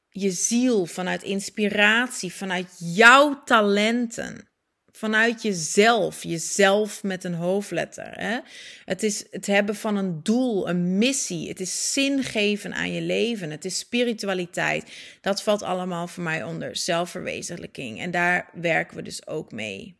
je 0.10 0.32
ziel, 0.32 0.86
vanuit 0.86 1.24
inspiratie, 1.24 2.34
vanuit 2.34 2.76
jouw 2.78 3.44
talenten 3.44 4.50
vanuit 4.98 5.42
jezelf, 5.42 6.24
jezelf 6.24 7.04
met 7.04 7.24
een 7.24 7.34
hoofdletter. 7.34 8.12
Hè? 8.20 8.40
Het 8.86 9.04
is 9.04 9.26
het 9.32 9.46
hebben 9.46 9.76
van 9.76 9.96
een 9.96 10.24
doel, 10.24 10.70
een 10.70 10.98
missie. 10.98 11.48
Het 11.48 11.60
is 11.60 11.94
zin 11.94 12.24
geven 12.24 12.74
aan 12.74 12.92
je 12.92 13.02
leven. 13.02 13.52
Het 13.52 13.66
is 13.66 13.80
spiritualiteit. 13.80 14.92
Dat 15.22 15.44
valt 15.44 15.62
allemaal 15.62 16.08
voor 16.08 16.24
mij 16.24 16.44
onder 16.44 16.76
zelfverwezenlijking. 16.76 18.00
En 18.00 18.12
daar 18.12 18.50
werken 18.54 18.98
we 18.98 19.02
dus 19.02 19.28
ook 19.28 19.52
mee 19.52 19.98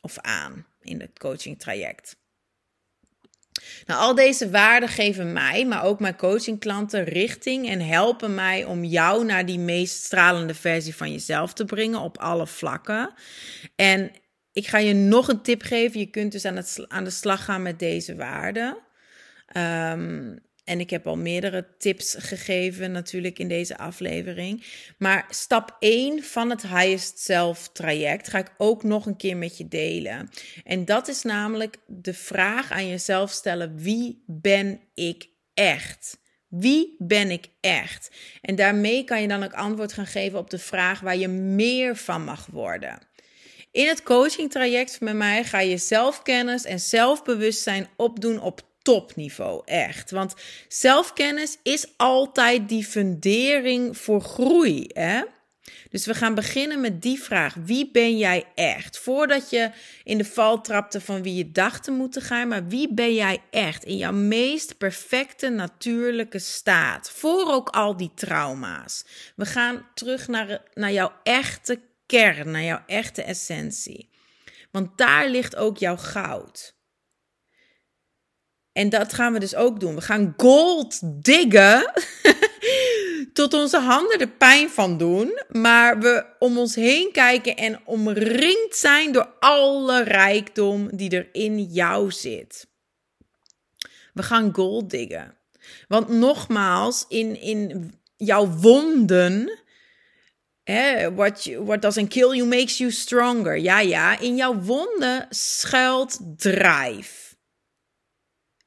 of 0.00 0.18
aan 0.18 0.66
in 0.80 1.00
het 1.00 1.18
coaching 1.18 1.58
traject. 1.58 2.19
Nou, 3.86 4.00
al 4.00 4.14
deze 4.14 4.50
waarden 4.50 4.88
geven 4.88 5.32
mij, 5.32 5.66
maar 5.66 5.84
ook 5.84 6.00
mijn 6.00 6.16
coachingklanten 6.16 7.04
richting 7.04 7.68
en 7.68 7.80
helpen 7.80 8.34
mij 8.34 8.64
om 8.64 8.84
jou 8.84 9.24
naar 9.24 9.46
die 9.46 9.58
meest 9.58 10.04
stralende 10.04 10.54
versie 10.54 10.96
van 10.96 11.12
jezelf 11.12 11.52
te 11.52 11.64
brengen 11.64 12.00
op 12.00 12.18
alle 12.18 12.46
vlakken. 12.46 13.10
En 13.76 14.10
ik 14.52 14.66
ga 14.66 14.78
je 14.78 14.94
nog 14.94 15.28
een 15.28 15.42
tip 15.42 15.62
geven. 15.62 16.00
Je 16.00 16.10
kunt 16.10 16.32
dus 16.32 16.44
aan, 16.44 16.56
het, 16.56 16.84
aan 16.88 17.04
de 17.04 17.10
slag 17.10 17.44
gaan 17.44 17.62
met 17.62 17.78
deze 17.78 18.16
waarden. 18.16 18.76
Um, 19.56 20.38
en 20.70 20.80
ik 20.80 20.90
heb 20.90 21.06
al 21.06 21.16
meerdere 21.16 21.66
tips 21.78 22.16
gegeven 22.18 22.92
natuurlijk 22.92 23.38
in 23.38 23.48
deze 23.48 23.78
aflevering. 23.78 24.64
Maar 24.98 25.26
stap 25.30 25.76
1 25.78 26.22
van 26.24 26.50
het 26.50 26.62
Highest 26.62 27.18
Self 27.18 27.68
traject 27.72 28.28
ga 28.28 28.38
ik 28.38 28.52
ook 28.58 28.82
nog 28.82 29.06
een 29.06 29.16
keer 29.16 29.36
met 29.36 29.58
je 29.58 29.68
delen. 29.68 30.30
En 30.64 30.84
dat 30.84 31.08
is 31.08 31.22
namelijk 31.22 31.76
de 31.86 32.14
vraag 32.14 32.70
aan 32.70 32.88
jezelf 32.88 33.30
stellen: 33.30 33.76
wie 33.76 34.24
ben 34.26 34.80
ik 34.94 35.28
echt? 35.54 36.18
Wie 36.48 36.94
ben 36.98 37.30
ik 37.30 37.46
echt? 37.60 38.10
En 38.40 38.54
daarmee 38.54 39.04
kan 39.04 39.20
je 39.20 39.28
dan 39.28 39.42
ook 39.42 39.54
antwoord 39.54 39.92
gaan 39.92 40.06
geven 40.06 40.38
op 40.38 40.50
de 40.50 40.58
vraag 40.58 41.00
waar 41.00 41.16
je 41.16 41.28
meer 41.28 41.96
van 41.96 42.24
mag 42.24 42.46
worden. 42.46 42.98
In 43.72 43.86
het 43.86 44.02
coaching 44.02 44.50
traject 44.50 45.00
met 45.00 45.14
mij 45.14 45.44
ga 45.44 45.60
je 45.60 45.76
zelfkennis 45.76 46.64
en 46.64 46.80
zelfbewustzijn 46.80 47.88
opdoen 47.96 48.40
op 48.40 48.68
topniveau, 48.82 49.62
echt. 49.64 50.10
Want 50.10 50.34
zelfkennis 50.68 51.56
is 51.62 51.86
altijd 51.96 52.68
die 52.68 52.84
fundering 52.84 53.98
voor 53.98 54.20
groei, 54.20 54.86
hè? 54.92 55.22
Dus 55.90 56.06
we 56.06 56.14
gaan 56.14 56.34
beginnen 56.34 56.80
met 56.80 57.02
die 57.02 57.20
vraag: 57.20 57.54
wie 57.54 57.90
ben 57.90 58.18
jij 58.18 58.44
echt? 58.54 58.98
Voordat 58.98 59.50
je 59.50 59.70
in 60.04 60.18
de 60.18 60.24
val 60.24 60.60
trapte 60.60 61.00
van 61.00 61.22
wie 61.22 61.34
je 61.34 61.52
dacht 61.52 61.84
te 61.84 61.90
moeten 61.90 62.22
gaan, 62.22 62.48
maar 62.48 62.66
wie 62.66 62.94
ben 62.94 63.14
jij 63.14 63.42
echt 63.50 63.84
in 63.84 63.96
jouw 63.96 64.12
meest 64.12 64.78
perfecte 64.78 65.48
natuurlijke 65.48 66.38
staat? 66.38 67.10
Voor 67.10 67.52
ook 67.52 67.68
al 67.68 67.96
die 67.96 68.10
trauma's. 68.14 69.04
We 69.36 69.46
gaan 69.46 69.86
terug 69.94 70.28
naar, 70.28 70.62
naar 70.74 70.92
jouw 70.92 71.12
echte 71.22 71.80
kern, 72.06 72.50
naar 72.50 72.62
jouw 72.62 72.82
echte 72.86 73.22
essentie. 73.22 74.08
Want 74.70 74.98
daar 74.98 75.28
ligt 75.28 75.56
ook 75.56 75.78
jouw 75.78 75.96
goud. 75.96 76.78
En 78.72 78.88
dat 78.88 79.12
gaan 79.12 79.32
we 79.32 79.38
dus 79.38 79.54
ook 79.54 79.80
doen. 79.80 79.94
We 79.94 80.00
gaan 80.00 80.34
gold 80.36 81.00
diggen. 81.24 81.92
tot 83.32 83.54
onze 83.54 83.78
handen 83.78 84.18
er 84.18 84.28
pijn 84.28 84.70
van 84.70 84.98
doen. 84.98 85.42
Maar 85.48 85.98
we 85.98 86.24
om 86.38 86.58
ons 86.58 86.74
heen 86.74 87.12
kijken 87.12 87.56
en 87.56 87.80
omringd 87.84 88.76
zijn 88.76 89.12
door 89.12 89.32
alle 89.38 90.02
rijkdom 90.02 90.96
die 90.96 91.10
er 91.10 91.28
in 91.32 91.62
jou 91.62 92.10
zit. 92.10 92.68
We 94.12 94.22
gaan 94.22 94.54
gold 94.54 94.90
diggen. 94.90 95.36
Want 95.88 96.08
nogmaals, 96.08 97.04
in, 97.08 97.40
in 97.40 97.92
jouw 98.16 98.46
wonden. 98.46 99.58
Hè, 100.64 101.14
what, 101.14 101.44
you, 101.44 101.64
what 101.64 101.82
doesn't 101.82 102.08
kill 102.08 102.34
you 102.34 102.48
makes 102.48 102.78
you 102.78 102.90
stronger. 102.90 103.58
Ja, 103.58 103.80
ja. 103.80 104.18
In 104.18 104.36
jouw 104.36 104.54
wonden 104.54 105.26
schuilt 105.30 106.18
drive. 106.36 107.29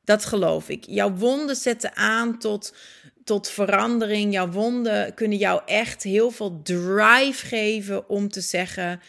Dat 0.03 0.25
geloof 0.25 0.69
ik. 0.69 0.85
Jouw 0.85 1.13
wonden 1.13 1.55
zetten 1.55 1.95
aan 1.95 2.39
tot, 2.39 2.75
tot 3.23 3.49
verandering. 3.49 4.33
Jouw 4.33 4.49
wonden 4.49 5.13
kunnen 5.13 5.37
jou 5.37 5.61
echt 5.65 6.03
heel 6.03 6.31
veel 6.31 6.61
drive 6.61 7.45
geven 7.45 8.09
om 8.09 8.29
te 8.29 8.41
zeggen: 8.41 9.01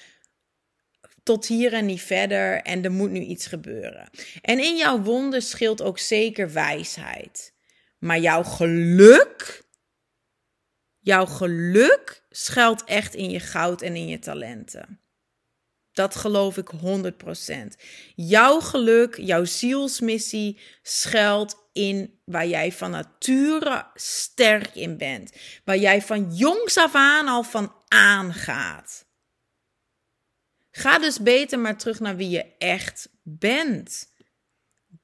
tot 1.23 1.47
hier 1.47 1.73
en 1.73 1.87
niet 1.87 2.03
verder 2.03 2.63
en 2.63 2.85
er 2.85 2.93
moet 2.93 3.11
nu 3.11 3.21
iets 3.21 3.47
gebeuren. 3.47 4.11
En 4.43 4.59
in 4.59 4.77
jouw 4.77 5.03
wonden 5.03 5.43
scheelt 5.43 5.83
ook 5.83 5.99
zeker 5.99 6.53
wijsheid. 6.53 7.55
Maar 7.99 8.19
jouw 8.19 8.43
geluk, 8.43 9.65
jouw 10.99 11.27
geluk 11.27 12.23
schuilt 12.31 12.85
echt 12.85 13.15
in 13.15 13.31
je 13.31 13.41
goud 13.41 13.83
en 13.83 13.97
in 13.97 14.09
je 14.09 14.19
talenten. 14.19 15.04
Dat 15.95 16.15
geloof 16.15 16.57
ik 16.57 16.71
100%. 16.71 17.77
Jouw 18.15 18.61
geluk, 18.61 19.17
jouw 19.17 19.45
zielsmissie 19.45 20.61
schuilt 20.83 21.69
in 21.73 22.21
waar 22.25 22.47
jij 22.47 22.73
van 22.73 22.91
nature 22.91 23.87
sterk 23.95 24.75
in 24.75 24.97
bent. 24.97 25.33
Waar 25.65 25.79
jij 25.79 26.03
van 26.03 26.35
jongs 26.35 26.77
af 26.77 26.95
aan 26.95 27.29
al 27.29 27.43
van 27.43 27.75
aangaat. 27.89 29.07
Ga 30.71 30.99
dus 30.99 31.19
beter 31.19 31.59
maar 31.59 31.79
terug 31.79 32.01
naar 32.01 32.17
wie 32.17 32.29
je 32.29 32.57
echt 32.59 33.09
bent. 33.23 34.13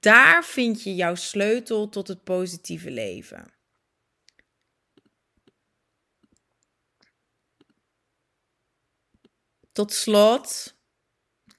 Daar 0.00 0.44
vind 0.44 0.82
je 0.82 0.94
jouw 0.94 1.14
sleutel 1.14 1.88
tot 1.88 2.08
het 2.08 2.24
positieve 2.24 2.90
leven. 2.90 3.52
Tot 9.72 9.92
slot 9.92 10.78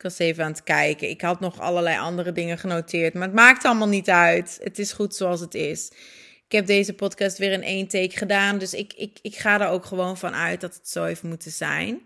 Ik 0.01 0.07
was 0.07 0.19
even 0.19 0.43
aan 0.43 0.51
het 0.51 0.63
kijken. 0.63 1.09
Ik 1.09 1.21
had 1.21 1.39
nog 1.39 1.59
allerlei 1.59 1.97
andere 1.97 2.31
dingen 2.31 2.57
genoteerd, 2.57 3.13
maar 3.13 3.23
het 3.23 3.33
maakt 3.33 3.65
allemaal 3.65 3.87
niet 3.87 4.09
uit. 4.09 4.59
Het 4.63 4.79
is 4.79 4.91
goed 4.91 5.15
zoals 5.15 5.39
het 5.39 5.53
is. 5.53 5.91
Ik 6.45 6.51
heb 6.51 6.65
deze 6.65 6.93
podcast 6.93 7.37
weer 7.37 7.51
in 7.51 7.63
één 7.63 7.87
take 7.87 8.17
gedaan, 8.17 8.57
dus 8.57 8.73
ik, 8.73 8.93
ik, 8.93 9.19
ik 9.21 9.35
ga 9.35 9.61
er 9.61 9.67
ook 9.67 9.85
gewoon 9.85 10.17
van 10.17 10.33
uit 10.33 10.61
dat 10.61 10.75
het 10.75 10.89
zo 10.89 11.03
heeft 11.03 11.23
moeten 11.23 11.51
zijn. 11.51 12.01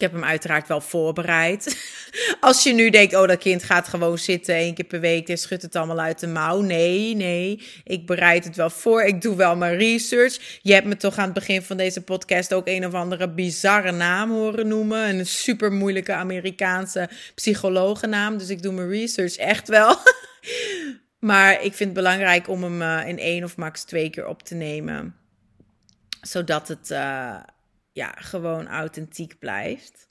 Ik 0.00 0.10
heb 0.10 0.20
hem 0.20 0.28
uiteraard 0.28 0.68
wel 0.68 0.80
voorbereid. 0.80 1.76
Als 2.40 2.62
je 2.62 2.72
nu 2.72 2.90
denkt, 2.90 3.14
oh, 3.14 3.28
dat 3.28 3.38
kind 3.38 3.62
gaat 3.62 3.88
gewoon 3.88 4.18
zitten 4.18 4.54
één 4.54 4.74
keer 4.74 4.84
per 4.84 5.00
week 5.00 5.28
en 5.28 5.38
schudt 5.38 5.62
het 5.62 5.76
allemaal 5.76 6.00
uit 6.00 6.20
de 6.20 6.26
mouw. 6.26 6.60
Nee, 6.60 7.14
nee, 7.14 7.62
ik 7.84 8.06
bereid 8.06 8.44
het 8.44 8.56
wel 8.56 8.70
voor. 8.70 9.02
Ik 9.02 9.22
doe 9.22 9.36
wel 9.36 9.56
mijn 9.56 9.76
research. 9.76 10.58
Je 10.62 10.72
hebt 10.72 10.86
me 10.86 10.96
toch 10.96 11.16
aan 11.16 11.24
het 11.24 11.32
begin 11.32 11.62
van 11.62 11.76
deze 11.76 12.02
podcast 12.02 12.52
ook 12.54 12.66
een 12.66 12.86
of 12.86 12.94
andere 12.94 13.28
bizarre 13.28 13.90
naam 13.90 14.30
horen 14.30 14.68
noemen. 14.68 15.18
Een 15.18 15.26
super 15.26 15.72
moeilijke 15.72 16.12
Amerikaanse 16.12 17.08
psychologennaam. 17.34 18.38
Dus 18.38 18.48
ik 18.48 18.62
doe 18.62 18.72
mijn 18.72 18.90
research 18.90 19.36
echt 19.36 19.68
wel. 19.68 19.96
maar 21.30 21.52
ik 21.52 21.74
vind 21.74 21.78
het 21.78 21.92
belangrijk 21.92 22.48
om 22.48 22.62
hem 22.62 22.82
uh, 22.82 23.08
in 23.08 23.18
één 23.18 23.44
of 23.44 23.56
max 23.56 23.84
twee 23.84 24.10
keer 24.10 24.26
op 24.26 24.42
te 24.42 24.54
nemen. 24.54 25.16
Zodat 26.20 26.68
het... 26.68 26.90
Uh, 26.90 27.36
ja, 27.92 28.14
gewoon 28.18 28.68
authentiek 28.68 29.38
blijft. 29.38 30.08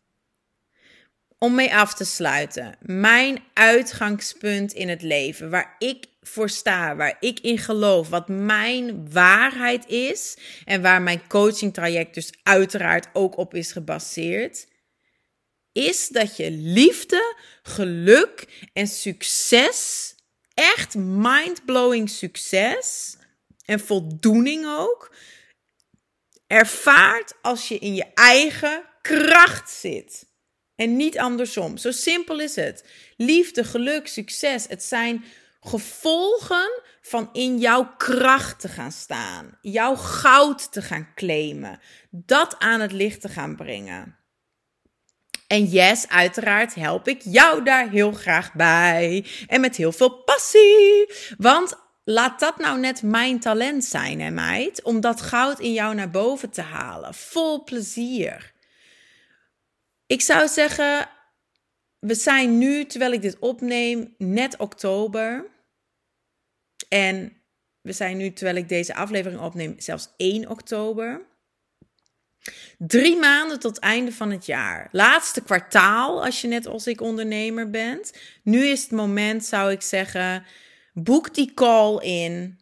Om 1.38 1.56
mee 1.56 1.76
af 1.76 1.94
te 1.94 2.06
sluiten, 2.06 2.78
mijn 2.80 3.44
uitgangspunt 3.54 4.74
in 4.74 4.90
het 4.90 5.02
leven, 5.02 5.50
waar 5.50 5.76
ik 5.78 6.06
voor 6.22 6.50
sta, 6.50 6.96
waar 6.96 7.18
ik 7.20 7.40
in 7.40 7.58
geloof, 7.58 8.10
wat 8.10 8.28
mijn 8.28 9.12
waarheid 9.12 9.88
is 9.88 10.38
en 10.66 10.82
waar 10.82 11.02
mijn 11.02 11.28
coaching 11.28 11.74
traject 11.74 12.14
dus 12.14 12.34
uiteraard 12.44 13.08
ook 13.14 13.38
op 13.38 13.54
is 13.54 13.72
gebaseerd, 13.72 14.68
is 15.72 16.08
dat 16.08 16.38
je 16.38 16.52
liefde, 16.52 17.36
geluk 17.64 18.48
en 18.74 18.88
succes, 18.88 20.16
echt 20.54 20.96
mind-blowing 20.96 22.10
succes 22.10 23.16
en 23.66 23.80
voldoening 23.80 24.66
ook, 24.68 25.16
ervaart 26.50 27.34
als 27.42 27.68
je 27.68 27.80
in 27.80 27.96
je 27.96 28.06
eigen 28.14 28.84
kracht 29.02 29.70
zit. 29.70 30.28
En 30.76 30.96
niet 30.96 31.20
andersom. 31.20 31.78
Zo 31.78 31.92
simpel 31.92 32.40
is 32.40 32.56
het. 32.56 32.86
Liefde, 33.18 33.64
geluk, 33.64 34.08
succes. 34.08 34.66
Het 34.68 34.84
zijn 34.84 35.24
gevolgen 35.62 36.82
van 37.02 37.30
in 37.34 37.58
jouw 37.58 37.94
kracht 37.98 38.60
te 38.60 38.68
gaan 38.68 38.92
staan. 38.92 39.58
Jouw 39.62 39.96
goud 39.96 40.72
te 40.72 40.82
gaan 40.82 41.14
claimen. 41.16 41.80
Dat 42.10 42.56
aan 42.60 42.80
het 42.80 42.92
licht 42.92 43.22
te 43.22 43.30
gaan 43.30 43.56
brengen. 43.56 44.18
En 45.48 45.66
yes, 45.66 46.08
uiteraard 46.08 46.76
help 46.76 47.08
ik 47.08 47.22
jou 47.24 47.64
daar 47.64 47.90
heel 47.90 48.12
graag 48.12 48.54
bij. 48.54 49.26
En 49.48 49.62
met 49.62 49.76
heel 49.76 49.92
veel 49.92 50.24
passie. 50.24 51.14
Want 51.38 51.89
Laat 52.10 52.40
dat 52.40 52.58
nou 52.58 52.80
net 52.80 53.02
mijn 53.02 53.40
talent 53.40 53.86
zijn, 53.86 54.22
hè 54.22 54.32
meid? 54.32 54.84
Om 54.84 55.00
dat 55.00 55.22
goud 55.22 55.60
in 55.60 55.74
jou 55.74 55.96
naar 55.96 56.10
boven 56.10 56.50
te 56.50 56.62
halen. 56.62 57.14
Vol 57.14 57.64
plezier. 57.64 58.54
Ik 60.06 60.22
zou 60.22 60.48
zeggen, 60.48 61.10
we 62.00 62.16
zijn 62.16 62.58
nu, 62.58 62.86
terwijl 62.86 63.12
ik 63.12 63.22
dit 63.22 63.40
opneem, 63.40 64.16
net 64.18 64.58
oktober. 64.58 65.46
En 66.88 67.42
we 67.82 67.92
zijn 67.92 68.18
nu, 68.18 68.34
terwijl 68.34 68.58
ik 68.58 68.70
deze 68.70 68.96
aflevering 68.96 69.42
opneem, 69.42 69.76
zelfs 69.78 70.10
1 70.18 70.50
oktober. 70.50 71.22
Drie 72.78 73.18
maanden 73.18 73.60
tot 73.60 73.80
einde 73.80 74.12
van 74.12 74.32
het 74.32 74.46
jaar. 74.46 74.90
Laatste 74.92 75.44
kwartaal, 75.44 76.26
als 76.26 76.42
je 76.42 76.48
net 76.48 76.68
als 76.68 76.88
ik 76.88 77.02
ondernemer 77.02 77.70
bent. 77.70 78.14
Nu 78.44 78.66
is 78.66 78.82
het 78.82 78.92
moment, 78.92 79.46
zou 79.46 79.72
ik 79.72 79.82
zeggen 79.82 80.46
Boek 81.04 81.34
die 81.34 81.54
call 81.54 81.98
in 81.98 82.60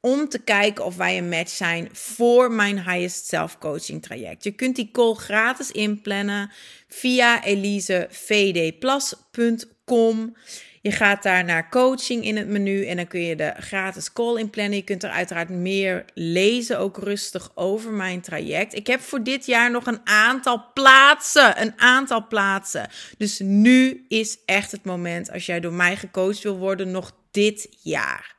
om 0.00 0.28
te 0.28 0.38
kijken 0.38 0.84
of 0.84 0.96
wij 0.96 1.18
een 1.18 1.28
match 1.28 1.50
zijn 1.50 1.88
voor 1.92 2.52
mijn 2.52 2.90
Highest 2.90 3.26
Self 3.26 3.58
Coaching 3.58 4.02
traject. 4.02 4.44
Je 4.44 4.50
kunt 4.50 4.76
die 4.76 4.90
call 4.90 5.14
gratis 5.14 5.70
inplannen 5.70 6.50
via 6.88 7.44
elisevdplas.com. 7.44 10.36
Je 10.82 10.92
gaat 10.92 11.22
daar 11.22 11.44
naar 11.44 11.68
coaching 11.68 12.24
in 12.24 12.36
het 12.36 12.48
menu 12.48 12.86
en 12.86 12.96
dan 12.96 13.06
kun 13.06 13.20
je 13.20 13.36
de 13.36 13.54
gratis 13.58 14.12
call 14.12 14.38
inplannen. 14.38 14.76
Je 14.76 14.84
kunt 14.84 15.02
er 15.02 15.10
uiteraard 15.10 15.48
meer 15.48 16.04
lezen, 16.14 16.78
ook 16.78 16.96
rustig 16.96 17.50
over 17.54 17.92
mijn 17.92 18.20
traject. 18.20 18.74
Ik 18.74 18.86
heb 18.86 19.00
voor 19.00 19.22
dit 19.22 19.46
jaar 19.46 19.70
nog 19.70 19.86
een 19.86 20.00
aantal 20.04 20.64
plaatsen. 20.74 21.60
Een 21.60 21.72
aantal 21.76 22.26
plaatsen. 22.26 22.88
Dus 23.18 23.38
nu 23.38 24.04
is 24.08 24.38
echt 24.44 24.70
het 24.70 24.84
moment 24.84 25.30
als 25.30 25.46
jij 25.46 25.60
door 25.60 25.72
mij 25.72 25.96
gecoacht 25.96 26.42
wil 26.42 26.56
worden, 26.58 26.90
nog 26.90 27.12
dit 27.30 27.68
jaar. 27.82 28.34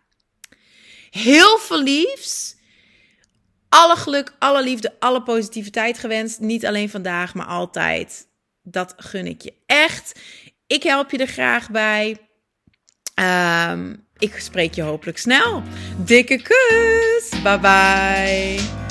Heel 1.09 1.57
veel 1.57 1.83
liefs. 1.83 2.55
Alle 3.69 3.95
geluk, 3.95 4.35
alle 4.39 4.63
liefde, 4.63 4.95
alle 4.99 5.23
positiviteit 5.23 5.97
gewenst. 5.97 6.39
Niet 6.39 6.65
alleen 6.65 6.89
vandaag, 6.89 7.33
maar 7.33 7.45
altijd. 7.45 8.27
Dat 8.63 8.93
gun 8.97 9.27
ik 9.27 9.41
je 9.41 9.53
echt. 9.65 10.19
Ik 10.67 10.83
help 10.83 11.11
je 11.11 11.17
er 11.17 11.27
graag 11.27 11.69
bij. 11.69 12.17
Um, 13.15 14.05
ik 14.17 14.39
spreek 14.39 14.73
je 14.73 14.81
hopelijk 14.81 15.17
snel. 15.17 15.63
Dikke 15.97 16.41
kus. 16.41 17.41
Bye 17.43 17.59
bye. 17.59 18.82